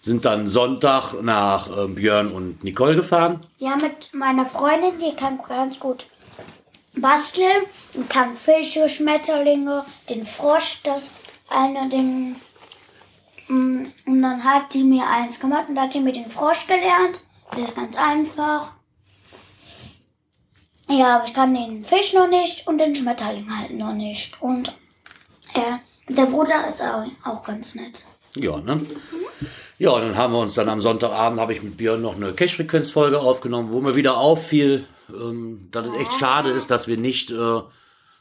sind 0.00 0.24
dann 0.24 0.48
Sonntag 0.48 1.14
nach 1.22 1.68
ähm, 1.76 1.94
Björn 1.94 2.30
und 2.30 2.62
Nicole 2.62 2.96
gefahren. 2.96 3.40
Ja, 3.58 3.76
mit 3.76 4.12
meiner 4.12 4.44
Freundin, 4.44 4.98
die 4.98 5.16
kann 5.16 5.38
ganz 5.48 5.78
gut 5.80 6.04
basteln 6.96 7.64
und 7.94 8.08
kann 8.08 8.34
Fische, 8.34 8.88
Schmetterlinge, 8.88 9.84
den 10.08 10.24
Frosch, 10.26 10.82
das 10.82 11.10
eine, 11.48 11.88
den. 11.88 12.36
Mm, 13.48 13.86
Und 14.06 14.22
dann 14.22 14.42
hat 14.44 14.72
die 14.72 14.84
mir 14.84 15.06
eins 15.06 15.38
gemacht 15.38 15.64
und 15.68 15.78
hat 15.78 15.94
die 15.94 16.00
mir 16.00 16.12
den 16.12 16.30
Frosch 16.30 16.66
gelernt. 16.66 17.20
Der 17.56 17.64
ist 17.64 17.76
ganz 17.76 17.96
einfach. 17.96 18.72
Ja, 20.88 21.16
aber 21.16 21.24
ich 21.24 21.34
kann 21.34 21.54
den 21.54 21.84
Fisch 21.84 22.12
noch 22.12 22.28
nicht 22.28 22.66
und 22.66 22.78
den 22.78 22.94
Schmetterling 22.94 23.48
halt 23.58 23.72
noch 23.72 23.92
nicht. 23.92 24.40
Und 24.40 24.68
äh, 25.54 25.78
der 26.08 26.26
Bruder 26.26 26.66
ist 26.66 26.82
auch, 26.82 27.04
auch 27.24 27.42
ganz 27.42 27.74
nett. 27.74 28.04
Ja, 28.36 28.58
ne? 28.58 28.84
Ja, 29.78 29.90
und 29.90 30.02
dann 30.02 30.16
haben 30.16 30.32
wir 30.32 30.40
uns 30.40 30.54
dann 30.54 30.68
am 30.68 30.80
Sonntagabend, 30.80 31.40
habe 31.40 31.52
ich 31.52 31.62
mit 31.62 31.76
Björn 31.76 32.02
noch 32.02 32.16
eine 32.16 32.32
Cash-Frequenz-Folge 32.32 33.20
aufgenommen, 33.20 33.72
wo 33.72 33.80
mir 33.80 33.96
wieder 33.96 34.16
auffiel, 34.16 34.86
ähm, 35.10 35.68
dass 35.70 35.86
es 35.86 35.94
echt 35.94 36.12
schade 36.14 36.50
ist, 36.50 36.70
dass 36.70 36.86
wir 36.88 36.96
nicht 36.96 37.30
äh, 37.30 37.60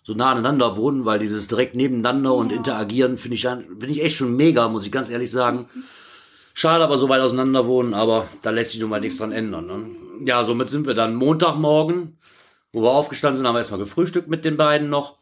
so 0.04 0.14
nah 0.14 0.32
aneinander 0.32 0.76
wohnen, 0.78 1.06
weil 1.06 1.20
dieses 1.20 1.48
direkt 1.48 1.76
nebeneinander 1.76 2.34
und 2.34 2.52
interagieren 2.52 3.18
finde 3.18 3.36
ich, 3.36 3.44
finde 3.44 3.88
ich 3.88 4.04
echt 4.04 4.18
schon 4.18 4.36
mega, 4.36 4.68
muss 4.68 4.86
ich 4.86 4.92
ganz 4.92 5.10
ehrlich 5.10 5.32
sagen. 5.32 5.70
Schade, 6.54 6.84
aber 6.84 6.98
so 6.98 7.10
weit 7.10 7.22
auseinander 7.22 7.66
wohnen, 7.66 7.94
aber 7.94 8.28
da 8.42 8.52
lässt 8.52 8.72
sich 8.72 8.82
nun 8.82 8.90
mal 8.90 9.00
nichts 9.00 9.18
dran 9.18 9.32
ändern. 9.32 9.66
Ne? 9.66 10.26
Ja, 10.28 10.44
somit 10.44 10.70
sind 10.70 10.86
wir 10.86 10.94
dann 10.94 11.16
Montagmorgen, 11.16 12.18
wo 12.72 12.84
wir 12.84 12.92
aufgestanden 12.92 13.38
sind, 13.38 13.48
haben 13.48 13.56
wir 13.56 13.60
erstmal 13.60 13.80
gefrühstückt 13.80 14.28
mit 14.28 14.46
den 14.46 14.58
beiden 14.58 14.90
noch. 14.90 15.18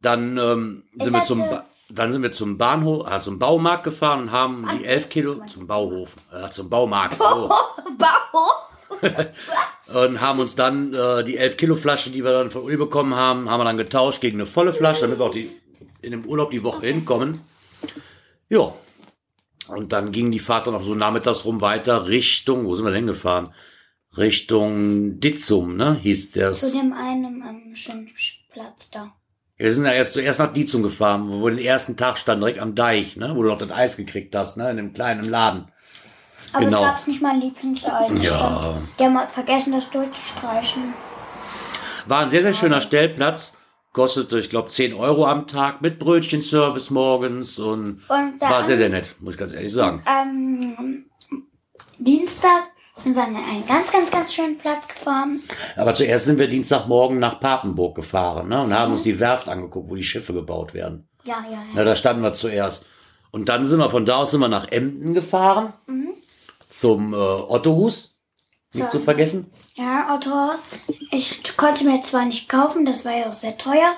Dann 0.00 0.38
ähm, 0.38 0.84
sind 0.94 1.12
wir 1.12 1.22
zum 1.22 1.38
ba 1.38 1.64
dann 1.90 2.12
sind 2.12 2.22
wir 2.22 2.32
zum 2.32 2.56
Bahnhof, 2.56 3.06
äh, 3.10 3.20
zum 3.20 3.38
Baumarkt 3.38 3.84
gefahren 3.84 4.22
und 4.22 4.32
haben 4.32 4.66
die 4.78 4.84
elf 4.84 5.10
Kilo 5.10 5.44
zum 5.46 5.66
Bauhof, 5.66 6.16
äh, 6.32 6.48
zum 6.50 6.70
Baumarkt. 6.70 7.18
So. 7.18 7.48
Bauhof? 7.98 8.73
und 9.94 10.20
haben 10.20 10.38
uns 10.38 10.56
dann 10.56 10.92
äh, 10.94 11.24
die 11.24 11.36
11 11.36 11.56
Kilo 11.56 11.76
Flasche, 11.76 12.10
die 12.10 12.24
wir 12.24 12.32
dann 12.32 12.50
von 12.50 12.62
Uli 12.62 12.76
bekommen 12.76 13.14
haben, 13.14 13.50
haben 13.50 13.60
wir 13.60 13.64
dann 13.64 13.76
getauscht 13.76 14.20
gegen 14.20 14.38
eine 14.38 14.46
volle 14.46 14.72
Flasche, 14.72 15.02
damit 15.02 15.18
wir 15.18 15.24
auch 15.24 15.32
die, 15.32 15.50
in 16.02 16.12
dem 16.12 16.26
Urlaub 16.26 16.50
die 16.50 16.62
Woche 16.62 16.86
hinkommen. 16.86 17.40
Ja. 18.48 18.74
Und 19.68 19.92
dann 19.92 20.12
ging 20.12 20.30
die 20.30 20.38
Fahrt 20.38 20.66
dann 20.66 20.74
auch 20.74 20.82
so 20.82 20.94
nachmittags 20.94 21.44
rum 21.44 21.60
weiter 21.60 22.06
Richtung, 22.06 22.66
wo 22.66 22.74
sind 22.74 22.84
wir 22.84 22.92
denn 22.92 23.06
gefahren? 23.06 23.54
Richtung 24.16 25.18
Ditzum, 25.20 25.76
ne? 25.76 25.98
Hieß 26.00 26.32
Zu 26.32 26.40
das. 26.40 26.72
dem 26.72 26.92
einen 26.92 27.42
ähm, 27.42 27.74
schönen 27.74 28.08
Platz 28.52 28.90
da. 28.90 29.14
Wir 29.56 29.72
sind 29.72 29.84
ja 29.84 29.92
erst 29.92 30.14
zuerst 30.14 30.40
nach 30.40 30.52
Ditzum 30.52 30.82
gefahren, 30.82 31.28
wo 31.28 31.44
wir 31.44 31.50
den 31.50 31.64
ersten 31.64 31.96
Tag 31.96 32.18
standen, 32.18 32.42
direkt 32.42 32.60
am 32.60 32.74
Deich, 32.74 33.16
ne? 33.16 33.34
Wo 33.34 33.42
du 33.42 33.48
noch 33.48 33.58
das 33.58 33.70
Eis 33.70 33.96
gekriegt 33.96 34.34
hast, 34.34 34.56
ne? 34.56 34.70
In 34.70 34.76
dem 34.76 34.92
kleinen 34.92 35.24
Laden. 35.24 35.68
Aber 36.52 36.64
Genau. 36.64 36.78
es 36.78 36.84
gab 36.84 37.06
nicht 37.06 37.22
mal 37.22 37.36
Lieblingseis. 37.36 38.10
Das 38.10 38.24
Ja. 38.24 38.76
Die 38.98 39.04
haben 39.04 39.28
vergessen, 39.28 39.72
das 39.72 39.90
durchzustreichen. 39.90 40.94
War 42.06 42.20
ein 42.20 42.30
sehr, 42.30 42.42
sehr 42.42 42.54
schöner 42.54 42.80
Stellplatz. 42.80 43.56
Kostete, 43.92 44.38
ich 44.40 44.50
glaube, 44.50 44.68
10 44.68 44.92
Euro 44.94 45.24
am 45.26 45.46
Tag 45.46 45.80
mit 45.80 45.98
Brötchenservice 46.00 46.90
morgens 46.90 47.58
und 47.60 48.02
Und 48.08 48.34
da 48.40 48.50
war 48.50 48.64
sehr, 48.64 48.76
sehr 48.76 48.88
nett, 48.88 49.14
muss 49.20 49.34
ich 49.34 49.40
ganz 49.40 49.52
ehrlich 49.52 49.72
sagen. 49.72 50.02
ähm, 50.06 51.04
Dienstag 51.98 52.64
sind 53.02 53.14
wir 53.14 53.22
an 53.22 53.36
einen 53.36 53.66
ganz, 53.66 53.90
ganz, 53.92 54.10
ganz 54.10 54.34
schönen 54.34 54.58
Platz 54.58 54.88
gefahren. 54.88 55.40
Aber 55.76 55.94
zuerst 55.94 56.26
sind 56.26 56.38
wir 56.38 56.48
Dienstagmorgen 56.48 57.18
nach 57.18 57.40
Papenburg 57.40 57.94
gefahren 57.94 58.48
ne? 58.48 58.62
und 58.62 58.74
haben 58.74 58.92
uns 58.92 59.02
die 59.04 59.18
Werft 59.20 59.48
angeguckt, 59.48 59.90
wo 59.90 59.94
die 59.94 60.02
Schiffe 60.02 60.32
gebaut 60.32 60.74
werden. 60.74 61.08
Ja, 61.24 61.36
ja, 61.44 61.52
ja. 61.52 61.58
Na, 61.74 61.84
da 61.84 61.96
standen 61.96 62.22
wir 62.22 62.32
zuerst. 62.32 62.86
Und 63.30 63.48
dann 63.48 63.64
sind 63.64 63.78
wir 63.78 63.90
von 63.90 64.06
da 64.06 64.16
aus 64.16 64.30
sind 64.32 64.40
wir 64.40 64.48
nach 64.48 64.68
Emden 64.70 65.14
gefahren. 65.14 65.72
Zum 66.74 67.14
äh, 67.14 67.16
Ottohus. 67.16 68.18
Nicht 68.72 68.90
zu 68.90 68.98
vergessen. 68.98 69.52
Ja, 69.76 70.12
Auto. 70.12 70.30
Ich 71.12 71.56
konnte 71.56 71.84
mir 71.84 72.00
zwar 72.00 72.24
nicht 72.24 72.48
kaufen, 72.48 72.84
das 72.84 73.04
war 73.04 73.16
ja 73.16 73.30
auch 73.30 73.34
sehr 73.34 73.56
teuer. 73.56 73.94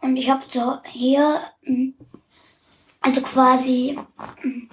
Und 0.00 0.16
ich 0.16 0.30
habe 0.30 0.44
so 0.48 0.78
hier, 0.84 1.40
mm, 1.62 1.88
also 3.00 3.20
quasi, 3.22 3.98
mm, 4.44 4.68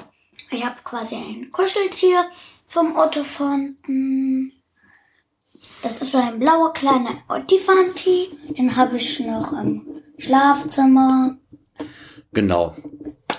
ich 0.51 0.63
habe 0.63 0.75
quasi 0.83 1.15
ein 1.15 1.49
Kuscheltier 1.51 2.25
vom 2.67 2.95
Otto 2.95 3.23
Fonten. 3.23 4.53
Das 5.81 6.03
ist 6.03 6.11
so 6.11 6.19
ein 6.19 6.37
blauer 6.37 6.71
kleiner 6.73 7.17
Ottifanti. 7.27 8.29
Den 8.55 8.75
habe 8.75 8.97
ich 8.97 9.19
noch 9.21 9.53
im 9.53 9.87
Schlafzimmer. 10.19 11.35
Genau. 12.31 12.75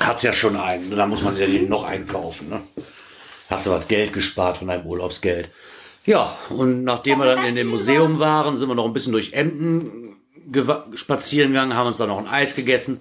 Hat's 0.00 0.24
ja 0.24 0.32
schon 0.32 0.56
einen. 0.56 0.90
Da 0.90 1.06
muss 1.06 1.22
man 1.22 1.36
ja 1.36 1.46
nicht 1.46 1.68
noch 1.68 1.84
einkaufen. 1.84 2.48
Ne? 2.48 2.62
Hast 3.50 3.66
du 3.66 3.70
was 3.72 3.88
Geld 3.88 4.12
gespart 4.12 4.58
von 4.58 4.68
deinem 4.68 4.86
Urlaubsgeld. 4.86 5.50
Ja, 6.06 6.38
und 6.48 6.84
nachdem 6.84 7.18
wir 7.18 7.26
dann 7.26 7.44
in 7.44 7.56
dem 7.56 7.66
Museum 7.66 8.18
waren, 8.20 8.56
sind 8.56 8.68
wir 8.68 8.74
noch 8.74 8.86
ein 8.86 8.92
bisschen 8.92 9.12
durch 9.12 9.32
Emden 9.32 10.16
spazieren 10.94 11.50
gegangen, 11.50 11.74
haben 11.74 11.88
uns 11.88 11.98
dann 11.98 12.08
noch 12.08 12.18
ein 12.18 12.26
Eis 12.26 12.56
gegessen, 12.56 13.00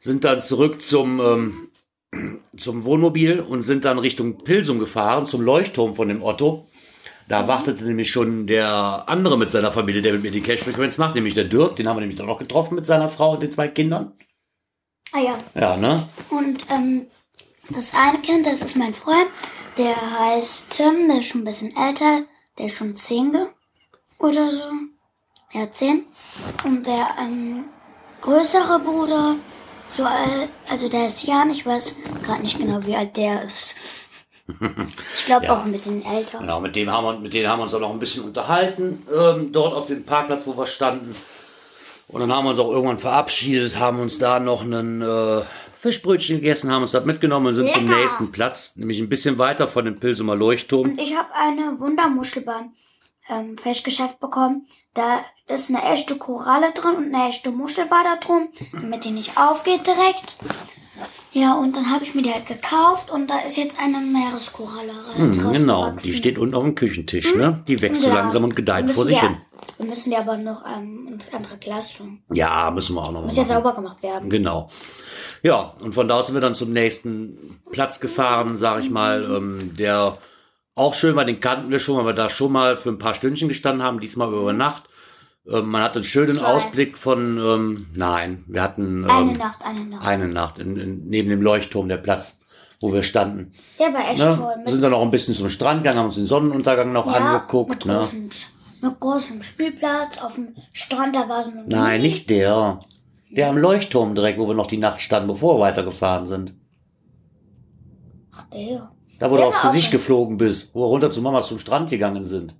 sind 0.00 0.24
dann 0.24 0.40
zurück 0.40 0.80
zum, 0.82 1.20
ähm, 1.20 2.38
zum 2.56 2.84
Wohnmobil 2.84 3.40
und 3.40 3.62
sind 3.62 3.84
dann 3.84 3.98
Richtung 3.98 4.44
Pilsum 4.44 4.78
gefahren, 4.78 5.26
zum 5.26 5.42
Leuchtturm 5.42 5.94
von 5.94 6.08
dem 6.08 6.22
Otto. 6.22 6.66
Da 7.28 7.46
wartete 7.46 7.84
nämlich 7.84 8.10
schon 8.10 8.46
der 8.46 9.04
andere 9.06 9.36
mit 9.36 9.50
seiner 9.50 9.70
Familie, 9.70 10.00
der 10.00 10.14
mit 10.14 10.22
mir 10.22 10.30
die 10.30 10.40
Cash-Frequenz 10.40 10.96
macht, 10.96 11.14
nämlich 11.14 11.34
der 11.34 11.44
Dirk. 11.44 11.76
Den 11.76 11.86
haben 11.86 11.96
wir 11.96 12.00
nämlich 12.00 12.16
dann 12.16 12.26
noch 12.26 12.38
getroffen 12.38 12.74
mit 12.74 12.86
seiner 12.86 13.10
Frau 13.10 13.32
und 13.32 13.42
den 13.42 13.50
zwei 13.50 13.68
Kindern. 13.68 14.12
Ah 15.12 15.20
ja, 15.20 15.38
Ja, 15.54 15.76
ne? 15.76 16.08
Und 16.30 16.64
ähm, 16.70 17.06
das 17.68 17.92
eine 17.94 18.18
Kind, 18.20 18.46
das 18.46 18.62
ist 18.62 18.76
mein 18.76 18.94
Freund, 18.94 19.28
der 19.78 19.96
heißt 20.20 20.70
Tim, 20.70 21.08
der 21.08 21.18
ist 21.20 21.26
schon 21.28 21.42
ein 21.42 21.44
bisschen 21.44 21.74
älter, 21.76 22.22
der 22.58 22.66
ist 22.66 22.76
schon 22.76 22.96
zehn 22.96 23.32
ge- 23.32 23.46
oder 24.18 24.50
so. 24.52 24.62
Ja, 25.52 25.70
zehn. 25.72 26.04
Und 26.64 26.86
der 26.86 27.08
ähm, 27.20 27.64
größere 28.20 28.80
Bruder, 28.80 29.36
so 29.96 30.04
alt, 30.04 30.48
also 30.68 30.88
der 30.88 31.06
ist 31.06 31.22
Jan, 31.22 31.50
ich 31.50 31.64
weiß 31.64 31.94
gerade 32.24 32.42
nicht 32.42 32.58
genau, 32.58 32.80
wie 32.84 32.96
alt 32.96 33.16
der 33.16 33.42
ist. 33.42 33.74
Ich 35.18 35.26
glaube 35.26 35.44
Ja. 35.44 35.52
auch 35.54 35.64
ein 35.66 35.72
bisschen 35.72 36.02
älter. 36.06 36.38
Genau, 36.38 36.58
mit 36.60 36.74
dem 36.74 36.90
haben 36.90 37.04
wir, 37.04 37.18
mit 37.18 37.34
denen 37.34 37.48
haben 37.50 37.58
wir 37.58 37.64
uns 37.64 37.74
auch 37.74 37.80
noch 37.80 37.90
ein 37.90 37.98
bisschen 37.98 38.24
unterhalten, 38.24 39.06
ähm, 39.14 39.52
dort 39.52 39.74
auf 39.74 39.84
dem 39.84 40.04
Parkplatz, 40.04 40.46
wo 40.46 40.56
wir 40.56 40.66
standen. 40.66 41.14
Und 42.08 42.20
dann 42.22 42.32
haben 42.32 42.44
wir 42.44 42.50
uns 42.52 42.58
auch 42.58 42.70
irgendwann 42.70 42.98
verabschiedet, 42.98 43.78
haben 43.78 44.00
uns 44.00 44.16
da 44.18 44.40
noch 44.40 44.62
einen 44.62 45.02
äh, 45.02 45.42
Fischbrötchen 45.78 46.40
gegessen, 46.40 46.72
haben 46.72 46.82
uns 46.82 46.92
das 46.92 47.04
mitgenommen 47.04 47.46
und 47.46 47.54
sind 47.54 47.70
zum 47.70 47.86
Lecker. 47.86 48.00
nächsten 48.00 48.32
Platz, 48.32 48.74
nämlich 48.76 48.98
ein 48.98 49.08
bisschen 49.08 49.38
weiter 49.38 49.68
von 49.68 49.84
dem 49.84 50.00
Pilsumer 50.00 50.34
Leuchtturm. 50.34 50.90
Und 50.90 51.00
ich 51.00 51.16
habe 51.16 51.32
eine 51.34 51.78
Wundermuschel 51.78 52.42
beim 52.42 52.72
ähm, 53.28 53.56
Fischgeschäft 53.56 54.18
bekommen. 54.18 54.66
Da 54.94 55.24
ist 55.46 55.70
eine 55.70 55.82
echte 55.84 56.18
Koralle 56.18 56.72
drin 56.72 56.96
und 56.96 57.14
eine 57.14 57.28
echte 57.28 57.50
Muschel 57.50 57.90
war 57.90 58.02
da 58.02 58.16
drin, 58.16 58.48
damit 58.72 59.04
die 59.04 59.10
nicht 59.10 59.36
aufgeht 59.36 59.86
direkt. 59.86 60.38
Ja, 61.32 61.54
und 61.54 61.76
dann 61.76 61.90
habe 61.90 62.02
ich 62.04 62.14
mir 62.14 62.22
die 62.22 62.32
halt 62.32 62.46
gekauft 62.46 63.10
und 63.10 63.28
da 63.28 63.38
ist 63.46 63.56
jetzt 63.56 63.78
eine 63.78 63.98
Meereskoralle 63.98 64.92
Hm, 65.14 65.32
draus 65.38 65.52
genau, 65.58 65.82
gewachsen. 65.90 66.06
die 66.08 66.16
steht 66.16 66.38
unten 66.38 66.54
auf 66.54 66.64
dem 66.64 66.74
Küchentisch, 66.74 67.34
ne? 67.34 67.62
Die 67.68 67.80
wächst 67.82 68.02
so 68.02 68.08
Ja. 68.08 68.14
langsam 68.14 68.44
und 68.44 68.56
gedeiht 68.56 68.90
vor 68.90 69.04
sich 69.04 69.18
die, 69.20 69.26
hin. 69.26 69.36
Wir 69.76 69.86
müssen 69.86 70.10
die 70.10 70.16
aber 70.16 70.36
noch 70.36 70.64
ähm, 70.66 71.06
ins 71.12 71.32
andere 71.32 71.58
Glas 71.58 71.96
tun. 71.98 72.22
Ja, 72.32 72.70
müssen 72.70 72.94
wir 72.96 73.02
auch 73.02 73.12
noch 73.12 73.20
mal 73.20 73.26
Muss 73.26 73.36
ja 73.36 73.44
sauber 73.44 73.74
gemacht 73.74 74.02
werden. 74.02 74.30
Genau. 74.30 74.68
Ja, 75.42 75.74
und 75.82 75.94
von 75.94 76.08
da 76.08 76.16
aus 76.16 76.26
sind 76.26 76.34
wir 76.34 76.40
dann 76.40 76.54
zum 76.54 76.72
nächsten 76.72 77.60
Platz 77.70 78.00
gefahren, 78.00 78.56
sag 78.56 78.82
ich 78.82 78.90
mal, 78.90 79.24
ähm, 79.24 79.76
der 79.76 80.16
auch 80.74 80.94
schön 80.94 81.14
war, 81.16 81.24
den 81.24 81.40
kannten 81.40 81.70
wir 81.70 81.78
schon, 81.78 81.96
weil 81.98 82.06
wir 82.06 82.12
da 82.14 82.30
schon 82.30 82.52
mal 82.52 82.76
für 82.76 82.88
ein 82.88 82.98
paar 82.98 83.14
Stündchen 83.14 83.48
gestanden 83.48 83.82
haben, 83.84 84.00
diesmal 84.00 84.28
über 84.32 84.52
Nacht. 84.52 84.84
Ähm, 85.50 85.70
man 85.70 85.82
hat 85.82 85.94
einen 85.94 86.04
schönen 86.04 86.36
Zwei. 86.36 86.44
Ausblick 86.46 86.98
von, 86.98 87.38
ähm, 87.38 87.86
nein, 87.94 88.44
wir 88.46 88.62
hatten 88.62 89.04
ähm, 89.04 89.10
Eine 89.10 89.32
Nacht, 89.32 89.64
eine 89.64 89.84
Nacht. 89.84 90.06
eine 90.06 90.28
Nacht 90.28 90.58
in, 90.58 90.76
in, 90.76 91.06
neben 91.06 91.28
dem 91.30 91.40
Leuchtturm, 91.42 91.88
der 91.88 91.96
Platz, 91.96 92.38
wo 92.80 92.92
wir 92.92 93.02
standen. 93.02 93.52
Der 93.78 93.92
war 93.94 94.10
echt 94.10 94.18
Ne? 94.24 94.36
toll. 94.36 94.54
Sind 94.66 94.82
dann 94.82 94.90
noch 94.90 95.02
ein 95.02 95.10
bisschen 95.10 95.34
zum 95.34 95.48
Strand 95.48 95.82
gegangen, 95.82 95.98
haben 95.98 96.06
uns 96.06 96.16
den 96.16 96.26
Sonnenuntergang 96.26 96.92
noch 96.92 97.06
ja, 97.06 97.12
angeguckt. 97.12 97.70
mit, 97.70 97.86
Ne? 97.86 97.94
großen, 97.94 98.30
mit 98.82 99.00
großem 99.00 99.42
Spielplatz 99.42 100.18
auf 100.22 100.34
dem 100.34 100.54
Strand, 100.72 101.16
da 101.16 101.28
war 101.28 101.44
so 101.44 101.50
eine 101.52 101.64
Nein, 101.66 102.02
nicht 102.02 102.28
der. 102.30 102.80
Der 103.30 103.48
am 103.50 103.58
Leuchtturm 103.58 104.14
direkt, 104.14 104.38
wo 104.38 104.46
wir 104.48 104.54
noch 104.54 104.68
die 104.68 104.78
Nacht 104.78 105.00
standen, 105.00 105.28
bevor 105.28 105.56
wir 105.56 105.60
weitergefahren 105.60 106.26
sind. 106.26 106.54
Ach, 108.34 108.44
der. 108.50 108.90
Da, 109.18 109.26
wo 109.30 109.34
du 109.34 109.38
Der 109.38 109.48
aufs 109.48 109.58
war 109.58 109.64
auch 109.70 109.72
Gesicht 109.72 109.88
ein- 109.88 109.92
geflogen 109.92 110.36
bist, 110.36 110.74
wo 110.74 110.80
wir 110.82 110.86
runter 110.86 111.10
zu 111.10 111.20
Mamas 111.22 111.48
zum 111.48 111.58
Strand 111.58 111.90
gegangen 111.90 112.24
sind. 112.24 112.54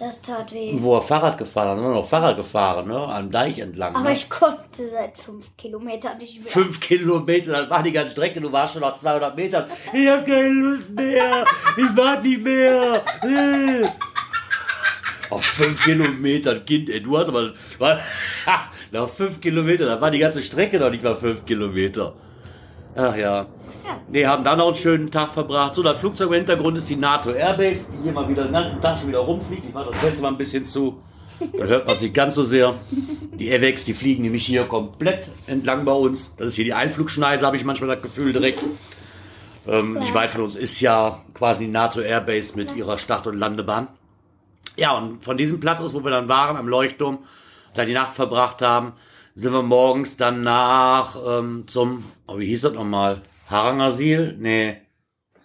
Das 0.00 0.22
tat 0.22 0.50
weh. 0.54 0.72
Wo 0.78 0.94
wir 0.94 1.02
Fahrrad 1.02 1.36
gefahren 1.36 1.68
haben, 1.68 1.80
sind 1.80 1.88
wir 1.88 1.94
noch 1.94 2.08
Fahrrad 2.08 2.34
gefahren, 2.34 2.88
ne? 2.88 2.96
Am 2.96 3.30
Deich 3.30 3.58
entlang. 3.58 3.94
Aber 3.94 4.08
ne? 4.08 4.14
ich 4.14 4.30
konnte 4.30 4.88
seit 4.90 5.18
fünf 5.18 5.54
Kilometern 5.58 6.16
nicht 6.16 6.40
mehr. 6.40 6.50
Fünf 6.50 6.80
Kilometer, 6.80 7.52
das 7.52 7.68
war 7.68 7.82
die 7.82 7.92
ganze 7.92 8.12
Strecke, 8.12 8.40
du 8.40 8.50
warst 8.50 8.72
schon 8.72 8.80
nach 8.80 8.96
200 8.96 9.36
Metern. 9.36 9.66
Ich 9.92 10.08
hab 10.08 10.24
keine 10.24 10.48
Lust 10.48 10.88
mehr, 10.88 11.44
ich 11.76 11.90
mag 11.92 12.24
nicht 12.24 12.42
mehr. 12.42 13.02
Äh. 13.22 13.84
Auf 15.28 15.44
fünf 15.44 15.84
Kilometern, 15.84 16.64
Kind, 16.64 16.88
ey, 16.88 17.02
du 17.02 17.18
hast 17.18 17.28
aber, 17.28 17.52
war, 17.78 18.00
nach 18.90 19.08
fünf 19.08 19.38
Kilometern, 19.38 19.86
da 19.86 20.00
war 20.00 20.10
die 20.10 20.18
ganze 20.18 20.42
Strecke 20.42 20.80
noch 20.80 20.90
nicht 20.90 21.04
mal 21.04 21.14
fünf 21.14 21.44
Kilometer. 21.44 22.14
Ach 22.96 23.14
ja. 23.14 23.46
Nee, 24.08 24.26
haben 24.26 24.44
dann 24.44 24.58
noch 24.58 24.66
einen 24.66 24.74
schönen 24.74 25.10
Tag 25.10 25.30
verbracht. 25.30 25.74
So, 25.74 25.82
das 25.82 25.98
Flugzeug 25.98 26.28
im 26.28 26.34
Hintergrund 26.34 26.78
ist 26.78 26.88
die 26.90 26.96
NATO 26.96 27.30
Airbase, 27.30 27.92
die 27.92 28.02
hier 28.04 28.12
mal 28.12 28.28
wieder 28.28 28.44
den 28.44 28.52
ganzen 28.52 28.80
Tag 28.80 28.98
schon 28.98 29.08
wieder 29.08 29.20
rumfliegt. 29.20 29.64
Ich 29.64 29.72
mache 29.72 29.90
das 29.90 30.00
Fenster 30.00 30.22
mal 30.22 30.28
ein 30.28 30.38
bisschen 30.38 30.64
zu. 30.64 31.00
Dann 31.40 31.68
hört 31.68 31.86
man 31.86 31.94
es 31.96 32.02
nicht 32.02 32.14
ganz 32.14 32.34
so 32.34 32.44
sehr. 32.44 32.74
Die 33.34 33.50
AVEX, 33.52 33.84
die 33.86 33.94
fliegen 33.94 34.22
nämlich 34.22 34.44
hier 34.44 34.64
komplett 34.64 35.28
entlang 35.46 35.84
bei 35.84 35.92
uns. 35.92 36.34
Das 36.36 36.48
ist 36.48 36.54
hier 36.56 36.64
die 36.64 36.74
Einflugschneise, 36.74 37.46
habe 37.46 37.56
ich 37.56 37.64
manchmal 37.64 37.94
das 37.94 38.02
Gefühl 38.02 38.32
direkt. 38.32 38.62
Ähm, 39.66 39.94
Nicht 39.94 40.14
weit 40.14 40.30
von 40.30 40.42
uns 40.42 40.56
ist 40.56 40.80
ja 40.80 41.22
quasi 41.34 41.64
die 41.64 41.70
NATO 41.70 42.00
Airbase 42.00 42.56
mit 42.56 42.74
ihrer 42.76 42.98
Start- 42.98 43.26
und 43.26 43.38
Landebahn. 43.38 43.88
Ja, 44.76 44.96
und 44.96 45.24
von 45.24 45.36
diesem 45.36 45.60
Platz 45.60 45.80
aus, 45.80 45.94
wo 45.94 46.04
wir 46.04 46.10
dann 46.10 46.28
waren, 46.28 46.56
am 46.56 46.68
Leuchtturm, 46.68 47.18
da 47.74 47.84
die 47.84 47.92
Nacht 47.92 48.14
verbracht 48.14 48.62
haben, 48.62 48.92
sind 49.34 49.52
wir 49.52 49.62
morgens 49.62 50.16
dann 50.16 50.42
nach 50.42 51.16
ähm, 51.26 51.64
zum, 51.66 52.04
oh, 52.26 52.38
wie 52.38 52.46
hieß 52.46 52.62
das 52.62 52.72
nochmal? 52.72 53.22
Harangasil? 53.50 54.36
Nee. 54.38 54.80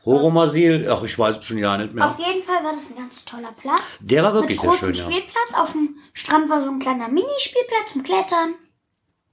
Horomasil? 0.05 0.87
Ach, 0.91 1.01
ich 1.03 1.17
weiß 1.17 1.37
es 1.37 1.45
schon 1.45 1.57
ja 1.57 1.75
nicht 1.77 1.93
mehr. 1.93 2.05
Auf 2.07 2.19
jeden 2.19 2.43
Fall 2.43 2.63
war 2.63 2.73
das 2.73 2.89
ein 2.91 2.95
ganz 2.95 3.25
toller 3.25 3.51
Platz. 3.59 3.81
Der 3.99 4.23
war 4.23 4.33
wirklich 4.35 4.59
sehr 4.61 4.73
schön, 4.73 4.93
ja. 4.93 5.03
Spielplatz. 5.05 5.53
Auf 5.55 5.71
dem 5.71 5.97
Strand 6.13 6.47
war 6.49 6.61
so 6.63 6.69
ein 6.69 6.79
kleiner 6.79 7.07
Minispielplatz 7.07 7.91
zum 7.93 8.03
Klettern. 8.03 8.55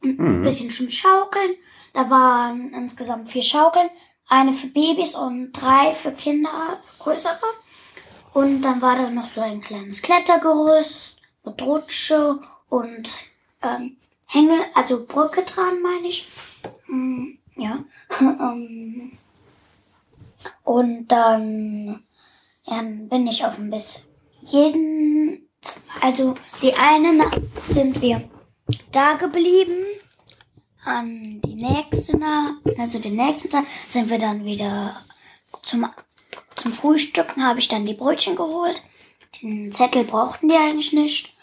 Ein 0.03 0.17
Mhm. 0.17 0.43
bisschen 0.43 0.71
zum 0.71 0.89
Schaukeln. 0.89 1.57
Da 1.93 2.09
waren 2.09 2.73
insgesamt 2.73 3.29
vier 3.31 3.43
Schaukeln. 3.43 3.91
Eine 4.29 4.55
für 4.55 4.69
Babys 4.69 5.15
und 5.15 5.53
drei 5.53 5.93
für 5.95 6.13
Kinder, 6.13 6.79
für 6.81 7.03
größere. 7.05 7.37
Und 8.33 8.63
dann 8.63 8.81
war 8.81 8.97
da 8.97 9.11
noch 9.11 9.27
so 9.27 9.43
ein 9.43 9.61
kleines 9.61 10.01
Klettergerüst 10.01 11.19
mit 11.45 11.61
Rutsche 11.63 12.39
und 12.71 13.11
ähm, 13.63 13.99
Hänge, 14.27 14.55
also 14.75 15.05
Brücke 15.05 15.43
dran, 15.43 15.83
meine 15.83 16.09
ich. 16.09 16.29
Mm, 16.87 17.33
ja. 17.57 17.85
Ähm, 18.21 19.19
und 20.65 21.09
dann 21.09 22.05
dann 22.67 23.09
bin 23.09 23.27
ich 23.27 23.45
auf 23.45 23.59
ein 23.59 23.71
bisschen. 23.71 24.03
Jeden, 24.43 25.49
also 26.01 26.35
die 26.63 26.75
eine 26.75 27.13
Nacht 27.13 27.41
sind 27.69 28.01
wir 28.01 28.29
da 28.91 29.15
geblieben. 29.15 29.85
An 30.85 31.41
die 31.43 31.55
nächste 31.55 32.17
Nacht, 32.19 32.57
also 32.77 32.99
den 32.99 33.15
nächsten 33.15 33.49
Tag 33.51 33.67
sind 33.89 34.11
wir 34.11 34.19
dann 34.19 34.45
wieder 34.45 34.97
zum, 35.63 35.87
zum 36.57 36.73
Frühstücken, 36.73 37.45
habe 37.45 37.61
ich 37.61 37.69
dann 37.69 37.87
die 37.87 37.95
Brötchen 37.95 38.35
geholt. 38.35 38.83
Den 39.41 39.71
Zettel 39.71 40.03
brauchten 40.03 40.49
die 40.49 40.57
eigentlich 40.57 40.93
nicht. 40.93 41.37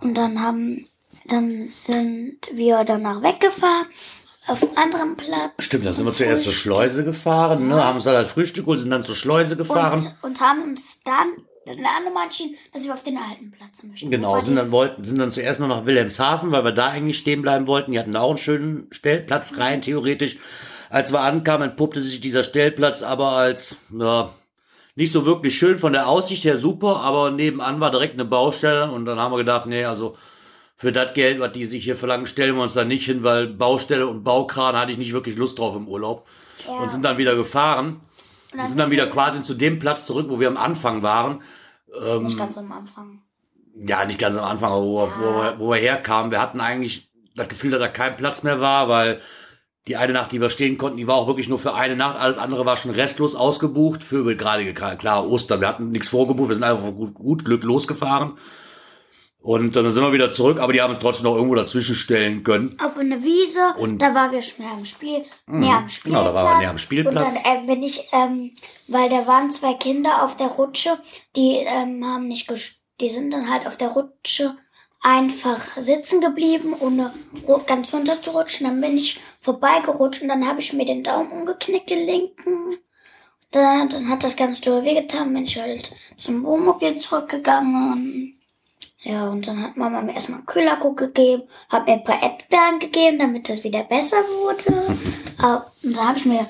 Und 0.00 0.14
dann 0.14 0.40
haben, 0.40 0.88
dann 1.26 1.66
sind 1.66 2.38
wir 2.52 2.84
danach 2.84 3.22
weggefahren 3.22 3.88
auf 4.46 4.62
einem 4.62 4.76
anderen 4.76 5.16
Platz. 5.16 5.52
Stimmt, 5.58 5.86
dann 5.86 5.94
sind 5.94 6.06
wir 6.06 6.12
zuerst 6.12 6.44
zur. 6.44 6.52
Schleuse 6.52 7.04
gefahren, 7.04 7.68
ne? 7.68 7.82
haben 7.82 7.96
uns 7.96 8.06
halt 8.06 8.28
Frühstück 8.28 8.64
geholt, 8.64 8.80
sind 8.80 8.90
dann 8.90 9.02
zur 9.02 9.16
Schleuse 9.16 9.56
gefahren. 9.56 10.14
Und, 10.22 10.30
und 10.30 10.40
haben 10.40 10.62
uns 10.62 11.02
dann 11.02 11.32
dann 11.66 12.04
nochmal 12.04 12.24
entschieden, 12.24 12.56
dass 12.72 12.84
wir 12.84 12.94
auf 12.94 13.02
den 13.02 13.18
alten 13.18 13.50
Platz 13.50 13.82
möchten. 13.82 14.10
Genau, 14.10 14.40
sind 14.40 14.56
dann 14.56 14.70
wollten, 14.70 15.02
sind 15.02 15.18
dann 15.18 15.32
zuerst 15.32 15.58
noch 15.58 15.68
nach 15.68 15.84
Wilhelmshaven, 15.84 16.52
weil 16.52 16.64
wir 16.64 16.72
da 16.72 16.88
eigentlich 16.88 17.18
stehen 17.18 17.42
bleiben 17.42 17.66
wollten. 17.66 17.90
Die 17.92 17.98
hatten 17.98 18.12
da 18.12 18.20
auch 18.20 18.30
einen 18.30 18.38
schönen 18.38 18.86
Stellplatz 18.92 19.58
rein, 19.58 19.82
theoretisch. 19.82 20.36
Als 20.90 21.12
wir 21.12 21.20
ankamen, 21.20 21.70
entpuppte 21.70 22.00
sich 22.00 22.20
dieser 22.20 22.44
Stellplatz 22.44 23.02
aber 23.02 23.32
als, 23.32 23.76
ja, 23.90 24.30
nicht 24.94 25.10
so 25.12 25.26
wirklich 25.26 25.58
schön 25.58 25.78
von 25.78 25.92
der 25.92 26.08
Aussicht 26.08 26.44
her 26.44 26.56
super, 26.56 27.00
aber 27.00 27.30
nebenan 27.30 27.80
war 27.80 27.90
direkt 27.90 28.14
eine 28.14 28.24
Baustelle 28.24 28.90
und 28.90 29.04
dann 29.04 29.18
haben 29.18 29.32
wir 29.32 29.38
gedacht, 29.38 29.66
nee, 29.66 29.84
also 29.84 30.16
für 30.76 30.92
das 30.92 31.14
Geld, 31.14 31.40
was 31.40 31.52
die 31.52 31.64
sich 31.64 31.84
hier 31.84 31.96
verlangen, 31.96 32.26
stellen 32.26 32.54
wir 32.54 32.62
uns 32.62 32.74
da 32.74 32.84
nicht 32.84 33.06
hin, 33.06 33.22
weil 33.22 33.46
Baustelle 33.46 34.06
und 34.06 34.24
Baukran 34.24 34.76
hatte 34.76 34.92
ich 34.92 34.98
nicht 34.98 35.14
wirklich 35.14 35.36
Lust 35.36 35.58
drauf 35.58 35.74
im 35.74 35.88
Urlaub. 35.88 36.26
Ja. 36.66 36.74
Und 36.74 36.90
sind 36.90 37.02
dann 37.02 37.18
wieder 37.18 37.34
gefahren 37.34 38.00
Und 38.52 38.60
und 38.60 38.66
sind 38.66 38.78
dann 38.78 38.90
wieder 38.90 39.06
quasi 39.06 39.42
zu 39.42 39.54
dem 39.54 39.78
Platz 39.78 40.06
zurück, 40.06 40.26
wo 40.28 40.38
wir 40.38 40.48
am 40.48 40.56
Anfang 40.56 41.02
waren. 41.02 41.42
Nicht 42.20 42.38
ganz 42.38 42.58
am 42.58 42.70
Anfang. 42.72 43.22
Ja, 43.74 44.04
nicht 44.04 44.18
ganz 44.18 44.36
am 44.36 44.44
Anfang, 44.44 44.70
aber 44.70 44.82
wo, 44.82 44.98
wir, 44.98 45.12
wo, 45.18 45.34
wir, 45.34 45.54
wo 45.58 45.70
wir 45.72 45.80
herkamen. 45.80 46.30
Wir 46.30 46.40
hatten 46.40 46.60
eigentlich 46.60 47.10
das 47.34 47.48
Gefühl, 47.48 47.70
dass 47.70 47.80
da 47.80 47.88
kein 47.88 48.16
Platz 48.16 48.42
mehr 48.42 48.60
war, 48.60 48.88
weil 48.88 49.20
die 49.86 49.96
eine 49.96 50.12
Nacht, 50.12 50.32
die 50.32 50.40
wir 50.40 50.50
stehen 50.50 50.78
konnten, 50.78 50.96
die 50.96 51.06
war 51.06 51.14
auch 51.14 51.26
wirklich 51.26 51.48
nur 51.48 51.58
für 51.58 51.74
eine 51.74 51.96
Nacht. 51.96 52.18
Alles 52.18 52.38
andere 52.38 52.66
war 52.66 52.76
schon 52.76 52.90
restlos 52.90 53.34
ausgebucht 53.34 54.02
für 54.02 54.34
gerade 54.36 54.74
klar 54.74 55.28
Ostern. 55.28 55.60
Wir 55.60 55.68
hatten 55.68 55.90
nichts 55.90 56.08
vorgebucht, 56.08 56.48
wir 56.48 56.54
sind 56.54 56.64
einfach 56.64 56.92
gut, 56.92 57.14
gut 57.14 57.44
Glück 57.44 57.62
losgefahren. 57.62 58.36
Und 59.46 59.76
dann 59.76 59.94
sind 59.94 60.02
wir 60.02 60.12
wieder 60.12 60.32
zurück, 60.32 60.58
aber 60.58 60.72
die 60.72 60.82
haben 60.82 60.92
uns 60.92 60.98
trotzdem 61.00 61.22
noch 61.22 61.36
irgendwo 61.36 61.54
dazwischen 61.54 61.94
stellen 61.94 62.42
können. 62.42 62.76
Auf 62.82 62.98
eine 62.98 63.22
Wiese, 63.22 63.60
Und- 63.78 64.02
da 64.02 64.12
waren 64.12 64.32
wir 64.32 64.42
schon 64.42 64.64
näher 64.64 64.74
am 64.74 64.84
Spiel, 64.84 65.24
näher 65.46 65.76
am 65.76 65.88
Spielplatz. 65.88 66.24
genau, 66.24 66.24
da 66.24 66.34
waren 66.34 66.54
wir 66.54 66.58
näher 66.62 66.70
am 66.70 66.78
Spielplatz. 66.78 67.14
Und 67.36 67.44
dann 67.46 67.62
äh, 67.62 67.66
bin 67.66 67.82
ich, 67.84 68.08
ähm, 68.12 68.52
weil 68.88 69.08
da 69.08 69.24
waren 69.28 69.52
zwei 69.52 69.74
Kinder 69.74 70.24
auf 70.24 70.36
der 70.36 70.48
Rutsche, 70.48 70.98
die 71.36 71.58
ähm, 71.64 72.04
haben 72.04 72.26
nicht, 72.26 72.50
die 73.00 73.08
sind 73.08 73.32
dann 73.32 73.48
halt 73.48 73.68
auf 73.68 73.76
der 73.76 73.88
Rutsche 73.90 74.56
einfach 75.00 75.76
sitzen 75.76 76.20
geblieben, 76.20 76.74
ohne 76.80 77.12
ganz 77.68 77.92
runter 77.92 78.20
zu 78.20 78.30
rutschen. 78.30 78.66
Dann 78.66 78.80
bin 78.80 78.98
ich 78.98 79.20
vorbeigerutscht 79.40 80.22
und 80.22 80.28
dann 80.28 80.48
habe 80.48 80.58
ich 80.58 80.72
mir 80.72 80.86
den 80.86 81.04
Daumen 81.04 81.30
umgeknickt, 81.30 81.90
den 81.90 82.04
linken. 82.04 82.78
Da, 83.52 83.86
dann 83.86 84.08
hat 84.08 84.24
das 84.24 84.34
ganz 84.34 84.60
doll 84.60 84.84
wehgetan, 84.84 85.32
bin 85.32 85.44
ich 85.44 85.56
halt 85.56 85.94
zum 86.18 86.44
Wohnmobil 86.44 86.98
zurückgegangen. 86.98 88.35
Ja, 89.06 89.28
und 89.28 89.46
dann 89.46 89.62
hat 89.62 89.76
Mama 89.76 90.02
mir 90.02 90.14
erstmal 90.16 90.38
einen 90.38 90.46
Kühlerguck 90.46 90.96
gegeben, 90.96 91.44
hat 91.68 91.86
mir 91.86 91.92
ein 91.92 92.02
paar 92.02 92.20
Erdbeeren 92.20 92.80
gegeben, 92.80 93.20
damit 93.20 93.48
das 93.48 93.62
wieder 93.62 93.84
besser 93.84 94.16
wurde. 94.16 94.84
Und 95.82 95.96
dann 95.96 96.08
habe 96.08 96.18
ich 96.18 96.24
mir, 96.24 96.44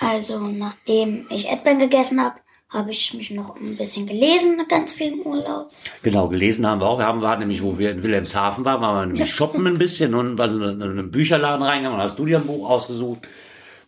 also 0.00 0.38
nachdem 0.38 1.26
ich 1.28 1.46
Erdbeeren 1.46 1.80
gegessen 1.80 2.22
habe, 2.22 2.36
habe 2.70 2.92
ich 2.92 3.12
mich 3.12 3.30
noch 3.30 3.56
ein 3.56 3.76
bisschen 3.76 4.06
gelesen, 4.06 4.62
ganz 4.68 4.92
viel 4.92 5.12
im 5.12 5.20
Urlaub. 5.20 5.68
Genau, 6.02 6.28
gelesen 6.28 6.66
haben 6.66 6.80
wir 6.80 6.86
auch. 6.86 6.98
Wir 6.98 7.06
haben 7.06 7.20
waren 7.20 7.40
nämlich, 7.40 7.62
wo 7.62 7.76
wir 7.76 7.90
in 7.90 8.02
Wilhelmshaven 8.02 8.64
waren, 8.64 8.80
waren 8.80 8.96
wir 8.96 9.06
nämlich 9.12 9.30
shoppen 9.34 9.66
ein 9.66 9.76
bisschen 9.76 10.14
und 10.14 10.40
also 10.40 10.62
in 10.62 10.82
einen 10.82 11.10
Bücherladen 11.10 11.62
reingegangen. 11.62 12.00
Hast 12.00 12.18
du 12.18 12.24
dir 12.24 12.38
ein 12.38 12.46
Buch 12.46 12.70
ausgesucht? 12.70 13.28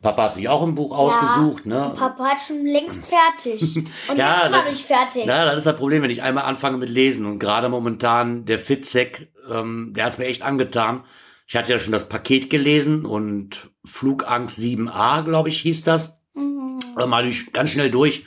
Papa 0.00 0.24
hat 0.24 0.34
sich 0.34 0.48
auch 0.48 0.62
ein 0.62 0.74
Buch 0.76 0.96
ausgesucht, 0.96 1.66
ne? 1.66 1.92
Papa 1.96 2.24
hat 2.24 2.40
schon 2.40 2.64
längst 2.64 3.04
fertig. 3.06 3.76
Und 4.08 4.16
Ja, 4.18 4.36
jetzt 4.36 4.46
immer 4.46 4.62
das- 4.62 4.70
nicht 4.70 4.84
fertig. 4.86 5.24
Ja, 5.26 5.44
das 5.44 5.58
ist 5.58 5.66
das 5.66 5.76
Problem, 5.76 6.02
wenn 6.02 6.10
ich 6.10 6.22
einmal 6.22 6.44
anfange 6.44 6.76
mit 6.78 6.88
Lesen 6.88 7.26
und 7.26 7.38
gerade 7.40 7.68
momentan 7.68 8.44
der 8.44 8.58
Fitzek, 8.60 9.32
ähm, 9.50 9.92
der 9.96 10.04
hat's 10.04 10.18
mir 10.18 10.26
echt 10.26 10.42
angetan. 10.42 11.04
Ich 11.48 11.56
hatte 11.56 11.72
ja 11.72 11.78
schon 11.78 11.92
das 11.92 12.08
Paket 12.08 12.48
gelesen 12.50 13.06
und 13.06 13.70
Flugangst 13.84 14.58
7a, 14.58 15.22
glaube 15.24 15.48
ich, 15.48 15.60
hieß 15.62 15.82
das. 15.82 16.20
Mhm. 16.34 16.78
Mal 17.06 17.26
ich 17.26 17.52
ganz 17.52 17.70
schnell 17.70 17.90
durch. 17.90 18.24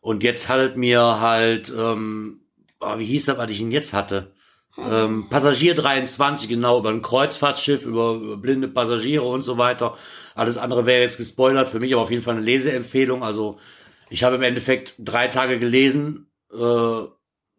Und 0.00 0.22
jetzt 0.24 0.48
hat 0.48 0.76
mir 0.76 1.20
halt, 1.20 1.72
ähm, 1.76 2.40
oh, 2.80 2.98
wie 2.98 3.04
hieß 3.04 3.26
das, 3.26 3.36
was 3.38 3.50
ich 3.50 3.60
ihn 3.60 3.70
jetzt 3.70 3.92
hatte? 3.92 4.32
Ähm, 4.78 5.26
Passagier 5.28 5.74
23, 5.74 6.48
genau, 6.48 6.78
über 6.78 6.90
ein 6.90 7.02
Kreuzfahrtschiff, 7.02 7.84
über, 7.84 8.36
blinde 8.36 8.68
Passagiere 8.68 9.24
und 9.24 9.42
so 9.42 9.58
weiter. 9.58 9.96
Alles 10.34 10.56
andere 10.56 10.86
wäre 10.86 11.02
jetzt 11.02 11.16
gespoilert, 11.16 11.68
für 11.68 11.80
mich 11.80 11.92
aber 11.92 12.02
auf 12.02 12.10
jeden 12.10 12.22
Fall 12.22 12.36
eine 12.36 12.44
Leseempfehlung. 12.44 13.22
Also 13.22 13.58
ich 14.08 14.22
habe 14.22 14.36
im 14.36 14.42
Endeffekt 14.42 14.94
drei 14.98 15.28
Tage 15.28 15.58
gelesen, 15.58 16.30
äh, 16.52 17.02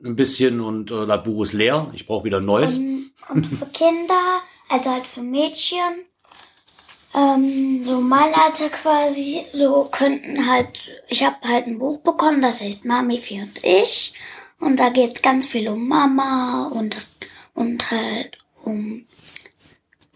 ein 0.01 0.15
bisschen 0.15 0.61
und 0.61 0.91
äh, 0.91 1.05
das 1.05 1.23
Buch 1.23 1.43
ist 1.43 1.53
leer. 1.53 1.91
Ich 1.93 2.07
brauche 2.07 2.23
wieder 2.23 2.39
neues. 2.39 2.77
Und, 2.77 3.11
und 3.29 3.47
für 3.47 3.65
Kinder, 3.65 4.41
also 4.69 4.89
halt 4.91 5.05
für 5.05 5.21
Mädchen, 5.21 6.05
ähm, 7.13 7.83
so 7.83 7.99
mein 7.99 8.33
Alter 8.33 8.69
quasi, 8.69 9.43
so 9.51 9.89
könnten 9.91 10.47
halt, 10.49 10.79
ich 11.07 11.23
habe 11.25 11.35
halt 11.43 11.67
ein 11.67 11.79
Buch 11.79 11.99
bekommen, 12.01 12.41
das 12.41 12.61
heißt 12.61 12.85
Mami, 12.85 13.17
Vier 13.17 13.43
und 13.43 13.63
ich. 13.63 14.13
Und 14.59 14.77
da 14.77 14.89
geht 14.89 15.23
ganz 15.23 15.45
viel 15.45 15.69
um 15.69 15.87
Mama 15.87 16.67
und 16.67 16.95
das, 16.95 17.15
und 17.53 17.91
halt 17.91 18.37
um, 18.63 19.05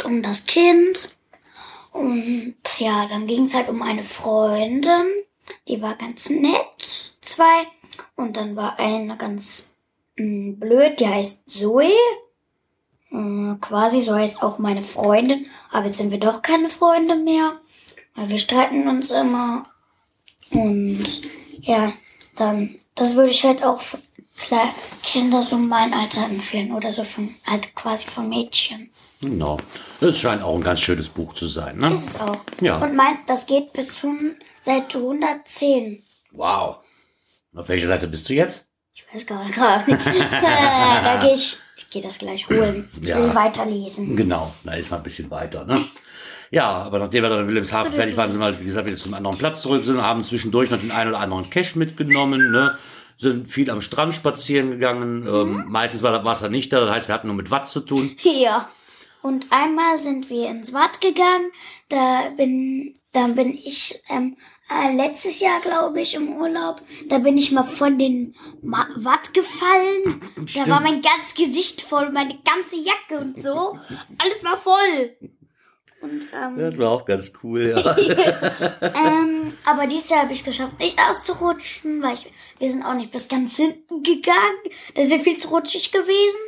um 0.04 0.22
das 0.22 0.46
Kind. 0.46 1.10
Und 1.92 2.56
ja, 2.80 3.06
dann 3.08 3.28
ging 3.28 3.46
es 3.46 3.54
halt 3.54 3.70
um 3.70 3.82
eine 3.82 4.04
Freundin, 4.04 5.06
die 5.68 5.82
war 5.82 5.96
ganz 5.96 6.30
nett, 6.30 7.16
zwei. 7.22 7.68
Und 8.16 8.38
dann 8.38 8.56
war 8.56 8.80
eine 8.80 9.18
ganz 9.18 9.72
mh, 10.18 10.56
blöd, 10.58 11.00
die 11.00 11.08
heißt 11.08 11.42
Zoe. 11.50 11.92
Äh, 13.12 13.56
quasi, 13.62 14.02
so 14.04 14.16
heißt 14.16 14.42
auch 14.42 14.60
meine 14.60 14.84
Freundin. 14.84 15.48
Aber 15.72 15.86
jetzt 15.86 16.00
sind 16.00 16.12
wir 16.12 16.20
doch 16.20 16.42
keine 16.42 16.70
Freunde 16.70 17.16
mehr. 17.16 17.60
Weil 18.16 18.30
wir 18.30 18.40
streiten 18.40 18.88
uns 18.88 19.12
immer. 19.12 19.68
Und 20.52 21.22
ja, 21.62 21.94
dann, 22.36 22.76
das 22.96 23.16
würde 23.16 23.32
ich 23.32 23.44
halt 23.44 23.64
auch 23.64 23.82
Kinder 25.04 25.44
so 25.44 25.58
mein 25.58 25.94
Alter 25.94 26.26
empfehlen. 26.26 26.74
Oder 26.74 26.92
so 26.92 27.04
von, 27.04 27.34
halt 27.46 27.76
quasi 27.76 28.06
von 28.08 28.30
Mädchen. 28.30 28.90
Genau. 29.22 29.58
Das 30.00 30.18
scheint 30.18 30.42
auch 30.44 30.56
ein 30.56 30.64
ganz 30.64 30.82
schönes 30.82 31.08
Buch 31.10 31.34
zu 31.34 31.48
sein, 31.48 31.78
ne? 31.78 31.94
Ist 31.94 32.10
es 32.10 32.20
auch. 32.20 32.38
Ja. 32.62 32.78
Und 32.78 32.96
mein, 32.96 33.18
das 33.28 33.46
geht 33.46 33.72
bis 33.74 33.96
zu 33.96 34.14
Seite 34.62 34.98
110. 34.98 36.04
Wow. 36.32 36.78
Auf 37.56 37.70
welcher 37.70 37.88
Seite 37.88 38.08
bist 38.08 38.28
du 38.28 38.34
jetzt? 38.34 38.68
Ich 38.94 39.04
weiß 39.14 39.26
gar 39.26 39.44
nicht. 39.46 39.58
da 39.58 41.20
gehe 41.22 41.34
ich, 41.34 41.58
ich 41.78 41.90
gehe 41.90 42.02
das 42.02 42.20
gleich 42.20 42.48
holen. 42.50 42.90
Ich 43.02 43.08
Ja. 43.08 43.18
will 43.18 43.34
weiterlesen. 43.34 44.16
Genau, 44.16 44.54
da 44.64 44.74
ist 44.74 44.92
man 44.92 45.00
ein 45.00 45.04
bisschen 45.04 45.30
weiter, 45.32 45.66
ne? 45.66 45.86
Ja, 46.52 46.70
aber 46.84 47.00
nachdem 47.00 47.24
wir 47.24 47.30
dann 47.30 47.42
in 47.42 47.48
Wilhelmshaven 47.48 47.94
fertig 47.94 48.16
waren, 48.16 48.32
sind 48.32 48.40
wir 48.40 48.46
halt, 48.46 48.60
wie 48.60 48.66
gesagt, 48.66 48.86
wieder 48.86 48.98
zum 48.98 49.14
anderen 49.16 49.38
Platz 49.38 49.62
zurück, 49.62 49.84
sind, 49.84 50.00
haben 50.02 50.24
zwischendurch 50.24 50.70
noch 50.70 50.80
den 50.80 50.92
einen 50.92 51.10
oder 51.10 51.20
anderen 51.20 51.50
Cash 51.50 51.76
mitgenommen, 51.76 52.52
ne? 52.52 52.78
Sind 53.18 53.48
viel 53.48 53.70
am 53.70 53.82
Strand 53.82 54.14
spazieren 54.14 54.72
gegangen. 54.72 55.28
Ähm, 55.28 55.66
meistens 55.68 56.04
war 56.04 56.12
das 56.12 56.26
Wasser 56.26 56.50
nicht 56.50 56.72
da, 56.74 56.80
das 56.80 56.92
heißt, 56.94 57.08
wir 57.08 57.16
hatten 57.16 57.28
nur 57.28 57.36
mit 57.36 57.52
Watt 57.52 57.68
zu 57.68 57.82
tun. 57.82 58.16
Ja. 58.24 58.70
Und 59.22 59.54
einmal 59.54 60.02
sind 60.02 60.30
wir 60.30 60.50
ins 60.50 60.74
Watt 60.74 61.00
gegangen. 61.00 61.50
Da 61.88 62.30
bin, 62.36 62.94
da 63.14 63.28
bin 63.28 63.54
ich 63.54 64.02
ähm, 64.10 64.36
äh, 64.70 64.94
letztes 64.96 65.40
Jahr, 65.40 65.62
glaube 65.62 66.02
ich, 66.02 66.16
im 66.16 66.36
Urlaub. 66.36 66.82
Da 67.08 67.20
bin 67.20 67.38
ich 67.38 67.52
mal 67.52 67.64
von 67.64 67.98
den 67.98 68.36
Ma 68.62 68.88
Watt 68.96 69.34
gefallen. 69.34 70.22
Da 70.56 70.68
war 70.68 70.82
mein 70.82 71.02
ganzes 71.02 71.36
Gesicht 71.36 71.82
voll, 71.82 72.12
meine 72.12 72.38
ganze 72.44 72.76
Jacke 72.76 73.24
und 73.24 73.42
so. 73.42 73.78
Alles 74.18 74.44
war 74.44 74.58
voll. 74.58 75.16
Und, 76.04 76.28
ähm, 76.34 76.58
Das 76.58 76.78
war 76.78 76.92
auch 76.92 77.06
ganz 77.06 77.32
cool, 77.42 77.70
ja. 77.70 77.98
ähm, 78.82 79.54
aber 79.66 79.88
dieses 79.88 80.10
Jahr 80.10 80.24
habe 80.24 80.34
ich 80.34 80.44
geschafft, 80.44 80.78
nicht 80.80 81.00
auszurutschen, 81.00 82.04
weil 82.04 82.16
ich, 82.16 82.32
wir 82.60 82.70
sind 82.70 82.84
auch 82.84 82.94
nicht 82.94 83.12
bis 83.12 83.30
ganz 83.30 83.56
hinten 83.56 84.04
gegangen. 84.04 84.60
Das 84.96 85.10
wäre 85.10 85.22
viel 85.22 85.38
zu 85.38 85.48
rutschig 85.48 85.94
gewesen. 85.94 86.40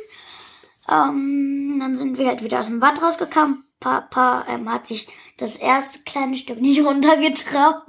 Ähm, 0.88 1.78
dann 1.80 1.96
sind 1.96 2.18
wir 2.18 2.26
halt 2.26 2.44
wieder 2.44 2.60
aus 2.60 2.66
dem 2.66 2.82
Watt 2.82 3.02
rausgekommen. 3.02 3.64
Papa 3.80 4.44
ähm, 4.48 4.70
hat 4.70 4.86
sich 4.86 5.06
das 5.38 5.56
erste 5.56 6.00
kleine 6.00 6.36
Stück 6.36 6.60
nicht 6.60 6.82
runtergetraut. 6.84 7.82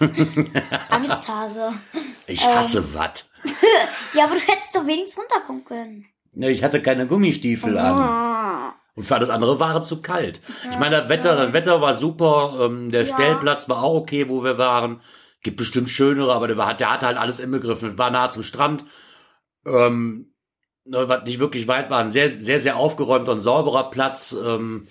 Angsthase. 0.90 1.74
Ich 2.26 2.44
hasse 2.46 2.94
Watt. 2.94 3.26
Ja, 4.14 4.24
aber 4.24 4.34
du 4.36 4.40
hättest 4.40 4.76
doch 4.76 4.86
wenigstens 4.86 5.22
runterkommen 5.22 5.64
können. 5.64 6.06
Ja, 6.34 6.48
ich 6.48 6.62
hatte 6.62 6.80
keine 6.80 7.06
Gummistiefel 7.06 7.76
an. 7.78 7.96
Und 8.94 9.04
für 9.04 9.14
alles 9.14 9.30
andere 9.30 9.58
war 9.58 9.76
es 9.76 9.88
zu 9.88 10.02
kalt. 10.02 10.40
Ich 10.70 10.78
meine, 10.78 11.00
das 11.00 11.08
Wetter, 11.08 11.36
das 11.36 11.52
Wetter 11.52 11.80
war 11.80 11.94
super, 11.94 12.58
ähm, 12.60 12.90
der 12.90 13.06
Stellplatz 13.06 13.68
war 13.68 13.82
auch 13.82 13.94
okay, 13.94 14.28
wo 14.28 14.44
wir 14.44 14.58
waren. 14.58 15.00
Gibt 15.42 15.56
bestimmt 15.56 15.88
schönere, 15.88 16.32
aber 16.32 16.46
der, 16.46 16.56
war, 16.56 16.74
der 16.74 16.92
hatte 16.92 17.06
halt 17.06 17.16
alles 17.16 17.40
inbegriffen. 17.40 17.92
Es 17.92 17.98
war 17.98 18.10
nah 18.10 18.30
zum 18.30 18.42
Strand. 18.42 18.84
Ähm, 19.64 20.32
ne, 20.84 21.08
was 21.08 21.24
nicht 21.24 21.40
wirklich 21.40 21.68
weit 21.68 21.90
war, 21.90 22.00
ein 22.00 22.10
sehr, 22.10 22.28
sehr, 22.28 22.60
sehr 22.60 22.76
aufgeräumter 22.76 23.32
und 23.32 23.40
sauberer 23.40 23.90
Platz. 23.90 24.32
Ähm, 24.32 24.86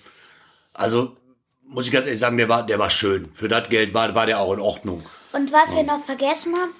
also, 0.74 1.16
muss 1.64 1.86
ich 1.86 1.92
ganz 1.92 2.06
ehrlich 2.06 2.18
sagen, 2.18 2.36
der 2.36 2.48
war, 2.48 2.66
der 2.66 2.78
war 2.78 2.90
schön. 2.90 3.30
Für 3.34 3.48
das 3.48 3.68
Geld 3.68 3.94
war, 3.94 4.14
war 4.14 4.26
der 4.26 4.40
auch 4.40 4.52
in 4.52 4.60
Ordnung. 4.60 5.02
Und 5.32 5.52
was 5.52 5.74
wir 5.74 5.84
noch 5.84 6.04
vergessen 6.04 6.54
haben, 6.54 6.72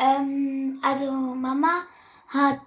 ähm, 0.00 0.78
also 0.82 1.10
Mama 1.10 1.82
hat 2.28 2.60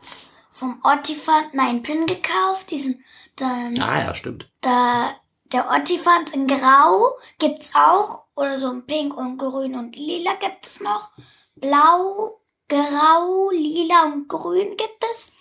vom 0.52 0.80
Ottifant 0.84 1.58
einen 1.58 1.82
Pin 1.82 2.06
gekauft, 2.06 2.70
diesen 2.70 3.04
dann 3.42 3.80
Ah 3.82 4.02
ja, 4.04 4.16
stimmt. 4.16 4.50
da 4.62 5.16
der 5.46 5.70
Ottifant 5.70 6.30
in 6.34 6.48
Grau 6.48 7.18
gibt's 7.38 7.72
auch 7.74 8.24
oder 8.36 8.58
so 8.58 8.72
in 8.72 8.86
Pink 8.86 9.16
und 9.18 9.38
Grün 9.38 9.76
und 9.76 9.96
Lila 9.96 10.36
gibt 10.36 10.66
es 10.66 10.80
noch. 10.80 11.10
Blau, 11.56 12.40
Grau, 12.70 13.50
Lila 13.52 14.04
und 14.06 14.30
Grün 14.30 14.78
gibt 14.78 15.04
es 15.12 15.32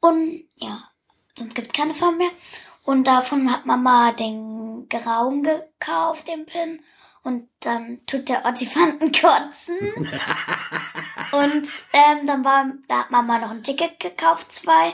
und 0.00 0.44
ja, 0.56 0.82
sonst 1.38 1.54
gibt's 1.54 1.72
keine 1.72 1.94
Farben 1.94 2.18
mehr. 2.18 2.30
Und 2.84 3.06
davon 3.06 3.50
hat 3.50 3.64
Mama 3.64 4.12
den 4.12 4.86
Grauen 4.90 5.42
gekauft, 5.42 6.28
den 6.28 6.44
Pin. 6.44 6.82
Und 7.22 7.48
dann 7.60 8.04
tut 8.04 8.28
der 8.28 8.44
Ottifanten 8.44 9.10
kotzen. 9.12 9.78
Und 11.32 11.66
ähm, 11.94 12.26
dann 12.26 12.44
war, 12.44 12.66
da 12.86 12.98
hat 12.98 13.10
Mama 13.10 13.38
noch 13.38 13.50
ein 13.50 13.62
Ticket 13.62 13.98
gekauft, 13.98 14.52
zwei 14.52 14.92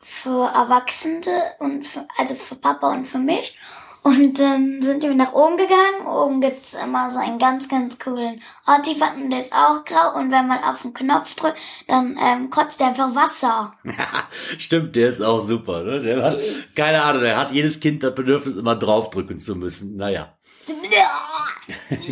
für 0.00 0.46
Erwachsene 0.54 1.20
und 1.58 1.84
für, 1.84 2.06
also 2.16 2.34
für 2.34 2.54
Papa 2.54 2.90
und 2.92 3.06
für 3.06 3.18
mich. 3.18 3.58
Und 4.02 4.38
dann 4.38 4.80
sind 4.82 5.02
wir 5.02 5.12
nach 5.14 5.32
oben 5.32 5.56
gegangen. 5.56 6.06
Oben 6.06 6.40
gibt's 6.40 6.74
immer 6.74 7.10
so 7.10 7.18
einen 7.18 7.40
ganz, 7.40 7.68
ganz 7.68 7.98
coolen 7.98 8.40
Artefakten, 8.64 9.30
der 9.30 9.40
ist 9.40 9.52
auch 9.52 9.84
grau. 9.84 10.14
Und 10.16 10.30
wenn 10.30 10.46
man 10.46 10.62
auf 10.62 10.82
den 10.82 10.94
Knopf 10.94 11.34
drückt, 11.34 11.58
dann 11.88 12.16
ähm, 12.22 12.48
kotzt 12.48 12.78
der 12.78 12.88
einfach 12.88 13.12
Wasser. 13.16 13.74
Stimmt, 14.58 14.94
der 14.94 15.08
ist 15.08 15.20
auch 15.22 15.40
super. 15.40 15.82
Ne? 15.82 16.00
Der 16.02 16.22
hat, 16.22 16.38
keine 16.76 17.02
Ahnung, 17.02 17.22
der 17.22 17.36
hat 17.36 17.50
jedes 17.50 17.80
Kind 17.80 18.04
das 18.04 18.14
Bedürfnis, 18.14 18.56
immer 18.56 18.76
draufdrücken 18.76 19.40
zu 19.40 19.56
müssen. 19.56 19.96
Naja. 19.96 20.38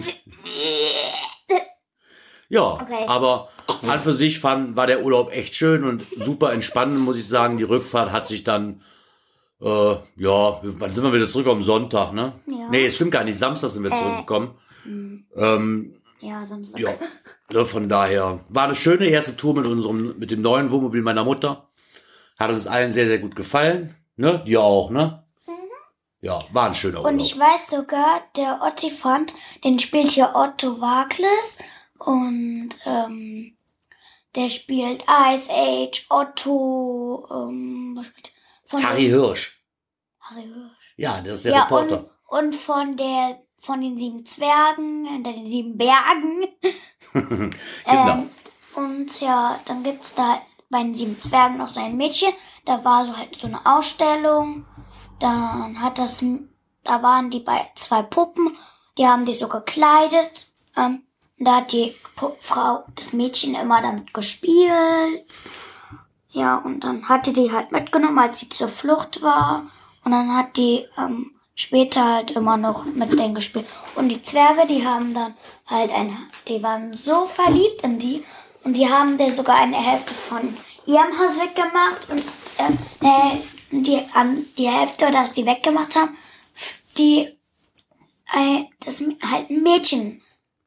Ja, 2.49 2.75
Okay. 2.75 3.07
aber 3.07 3.49
an 3.83 4.01
für 4.01 4.15
sich 4.15 4.41
fand, 4.41 4.77
war 4.77 4.87
der 4.87 5.03
Urlaub 5.03 5.33
echt 5.33 5.55
schön 5.55 5.85
und 5.85 6.03
super 6.19 6.53
entspannend, 6.53 6.99
muss 7.01 7.17
ich 7.19 7.27
sagen. 7.29 7.57
Die 7.59 7.65
Rückfahrt 7.65 8.13
hat 8.13 8.27
sich 8.27 8.45
dann, 8.45 8.83
äh, 9.61 9.67
ja, 10.17 10.61
wann 10.63 10.91
sind 10.91 11.03
wir 11.05 11.13
wieder 11.13 11.29
zurück 11.29 11.47
am 11.47 11.63
Sonntag, 11.63 12.13
ne? 12.13 12.33
Ja. 12.47 12.69
Nee, 12.71 12.87
es 12.87 12.95
stimmt 12.97 13.13
gar 13.13 13.25
nicht, 13.25 13.39
Samstag 13.39 13.71
sind 13.71 13.83
wir 13.85 13.91
zurückgekommen. 13.93 14.55
Ähm, 15.37 15.95
Ja, 16.21 16.45
Samstag. 16.45 16.81
ja, 16.81 16.91
ne, 17.53 17.65
von 17.67 17.89
daher 17.89 18.41
war 18.49 18.65
eine 18.65 18.75
schöne 18.75 19.07
erste 19.07 19.37
Tour 19.37 19.55
mit 19.55 19.67
unserem, 19.67 20.19
mit 20.19 20.31
dem 20.31 20.43
neuen 20.43 20.71
Wohnmobil 20.71 21.03
meiner 21.03 21.25
Mutter. 21.25 21.69
Hat 22.39 22.51
uns 22.51 22.67
allen 22.67 22.93
sehr, 22.93 23.07
sehr 23.07 23.19
gut 23.19 23.37
gefallen. 23.37 23.95
Ne? 24.17 24.43
Dir 24.47 24.63
auch, 24.63 24.91
ne? 24.91 25.25
Ja, 26.21 26.43
war 26.53 26.67
ein 26.67 26.75
schöner 26.75 26.99
Urlaub. 27.01 27.13
Und 27.13 27.21
ich 27.21 27.39
weiß 27.39 27.69
sogar, 27.69 28.23
der 28.37 28.61
Ottifant, 28.63 29.35
den 29.63 29.79
spielt 29.79 30.11
hier 30.11 30.33
Otto 30.35 30.81
Wagles. 30.81 31.59
Und 32.05 32.71
ähm, 32.85 33.57
der 34.35 34.49
spielt 34.49 35.05
Ice 35.05 35.51
Age, 35.51 36.07
Otto, 36.11 37.27
ähm, 37.31 37.95
was 37.97 38.07
spielt 38.07 38.27
der? 38.27 38.33
Von 38.65 38.83
Harry 38.83 39.07
Hirsch. 39.07 39.63
Harry 40.21 40.43
Hirsch. 40.43 40.95
Ja, 40.97 41.21
das 41.21 41.39
ist 41.39 41.45
der 41.47 41.53
ja, 41.53 41.63
Reporter. 41.63 42.11
Und, 42.29 42.47
und 42.47 42.55
von 42.55 42.97
der 42.97 43.41
von 43.59 43.81
den 43.81 43.97
sieben 43.97 44.27
Zwergen, 44.27 45.07
hinter 45.07 45.33
den 45.33 45.47
sieben 45.47 45.79
Bergen. 45.79 46.47
genau. 47.13 47.53
Ähm, 47.87 48.31
und 48.77 49.21
ja, 49.21 49.57
dann 49.65 49.83
gibt's 49.83 50.15
da 50.15 50.43
bei 50.69 50.83
den 50.83 50.95
sieben 50.95 51.19
Zwergen 51.19 51.59
noch 51.59 51.69
so 51.69 51.81
ein 51.81 51.97
Mädchen. 51.97 52.33
Da 52.65 52.85
war 52.85 53.07
so 53.07 53.17
halt 53.17 53.39
so 53.41 53.47
eine 53.47 53.65
Ausstellung. 53.65 54.67
Dann 55.21 55.81
hat 55.81 55.99
das, 55.99 56.25
da 56.83 57.03
waren 57.03 57.31
die 57.31 57.41
bei 57.41 57.71
zwei 57.77 58.03
Puppen. 58.03 58.57
Die 58.99 59.07
haben 59.07 59.25
die 59.25 59.35
so 59.35 59.49
gekleidet. 59.49 60.49
Ähm, 60.77 61.03
da 61.39 61.57
hat 61.57 61.73
die 61.73 61.95
Frau, 62.41 62.85
das 62.95 63.13
Mädchen 63.13 63.55
immer 63.55 63.83
damit 63.83 64.15
gespielt. 64.15 65.25
Ja, 66.31 66.57
und 66.57 66.81
dann 66.81 67.09
hatte 67.09 67.33
die 67.33 67.53
halt 67.53 67.73
mitgenommen, 67.73 68.19
als 68.19 68.41
sie 68.41 68.49
zur 68.49 68.69
Flucht 68.69 69.23
war. 69.23 69.67
Und 70.05 70.13
dann 70.13 70.35
hat 70.35 70.57
die 70.57 70.87
ähm, 70.99 71.33
später 71.55 72.05
halt 72.05 72.33
immer 72.33 72.57
noch 72.57 72.85
mit 72.85 73.13
denen 73.13 73.35
gespielt. 73.35 73.67
Und 73.95 74.09
die 74.09 74.23
Zwerge, 74.23 74.67
die 74.67 74.87
haben 74.87 75.15
dann 75.15 75.35
halt 75.67 75.93
ein, 75.93 76.17
die 76.49 76.63
waren 76.63 76.97
so 76.97 77.27
verliebt 77.27 77.83
in 77.83 77.99
die. 77.99 78.25
Und 78.65 78.77
die 78.77 78.89
haben 78.89 79.19
der 79.19 79.33
sogar 79.33 79.57
eine 79.57 79.77
Hälfte 79.77 80.15
von 80.15 80.57
ihrem 80.87 81.19
Haus 81.19 81.39
weggemacht. 81.39 82.09
Und 82.11 82.23
ähm, 82.59 82.79
äh, 83.01 83.39
die, 83.71 84.03
an, 84.15 84.47
die 84.57 84.69
Hälfte, 84.69 85.11
dass 85.11 85.35
die 85.35 85.47
weggemacht 85.47 85.97
haben, 85.97 86.17
die, 86.97 87.29
äh, 88.33 88.65
das 88.81 89.01
halt 89.01 89.51
ein 89.51 89.63
Mädchen, 89.63 90.23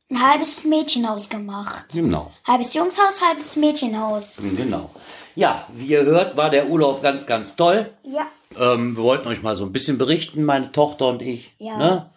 ein 0.09 0.21
halbes 0.21 0.63
Mädchenhaus 0.63 1.29
gemacht. 1.29 1.85
Genau. 1.93 2.31
Halbes 2.45 2.73
Jungshaus, 2.73 3.21
halbes 3.21 3.55
Mädchenhaus. 3.55 4.41
Genau. 4.55 4.89
Ja, 5.35 5.67
wie 5.73 5.87
ihr 5.87 6.05
hört, 6.05 6.37
war 6.37 6.49
der 6.49 6.69
Urlaub 6.69 7.03
ganz, 7.03 7.25
ganz 7.25 7.55
toll. 7.55 7.89
Ja. 8.03 8.27
Ähm, 8.57 8.95
wir 8.95 9.03
wollten 9.03 9.27
euch 9.27 9.43
mal 9.43 9.55
so 9.55 9.65
ein 9.65 9.73
bisschen 9.73 9.97
berichten, 9.97 10.45
meine 10.45 10.71
Tochter 10.71 11.07
und 11.07 11.21
ich. 11.21 11.53
Ja. 11.59 11.77
Ne? 11.77 12.09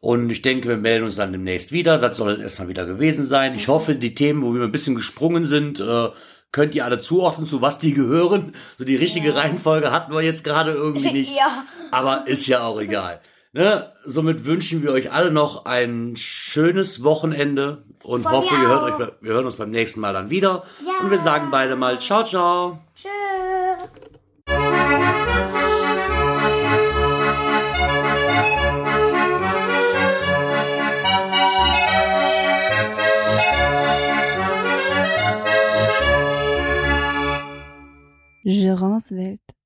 Und 0.00 0.28
ich 0.30 0.42
denke, 0.42 0.68
wir 0.68 0.76
melden 0.76 1.04
uns 1.04 1.16
dann 1.16 1.32
demnächst 1.32 1.72
wieder. 1.72 1.98
Das 1.98 2.16
soll 2.16 2.32
es 2.32 2.40
erstmal 2.40 2.68
wieder 2.68 2.86
gewesen 2.86 3.26
sein. 3.26 3.54
Ich 3.54 3.68
hoffe, 3.68 3.94
die 3.94 4.14
Themen, 4.14 4.42
wo 4.42 4.52
wir 4.54 4.62
ein 4.62 4.72
bisschen 4.72 4.94
gesprungen 4.94 5.46
sind, 5.46 5.80
äh, 5.80 6.08
könnt 6.52 6.74
ihr 6.74 6.84
alle 6.84 6.98
zuordnen, 6.98 7.46
zu 7.46 7.62
was 7.62 7.78
die 7.78 7.94
gehören. 7.94 8.54
So 8.78 8.84
die 8.84 8.96
richtige 8.96 9.34
Reihenfolge 9.34 9.92
hatten 9.92 10.12
wir 10.12 10.22
jetzt 10.22 10.44
gerade 10.44 10.72
irgendwie 10.72 11.12
nicht. 11.20 11.36
Ja. 11.36 11.64
Aber 11.90 12.26
ist 12.26 12.46
ja 12.46 12.64
auch 12.64 12.80
egal. 12.80 13.20
Ne? 13.54 13.92
Somit 14.04 14.46
wünschen 14.46 14.82
wir 14.82 14.90
euch 14.90 15.12
alle 15.12 15.30
noch 15.30 15.64
ein 15.64 16.16
schönes 16.16 17.04
Wochenende 17.04 17.84
und 18.02 18.24
Von 18.24 18.32
hoffe, 18.32 18.52
mir 18.54 18.62
ihr 18.62 18.68
hört 18.68 18.92
auch. 18.92 19.00
euch, 19.00 19.12
wir 19.20 19.32
hören 19.32 19.46
uns 19.46 19.54
beim 19.56 19.70
nächsten 19.70 20.00
Mal 20.00 20.12
dann 20.12 20.28
wieder. 20.28 20.64
Ja. 20.84 21.04
Und 21.04 21.10
wir 21.12 21.18
sagen 21.18 21.48
beide 21.52 21.76
mal 21.76 22.00
ciao, 22.00 22.24
ciao. 22.24 22.80
Tschüss. 22.96 23.10
Gerards 38.44 39.10
Welt. 39.12 39.43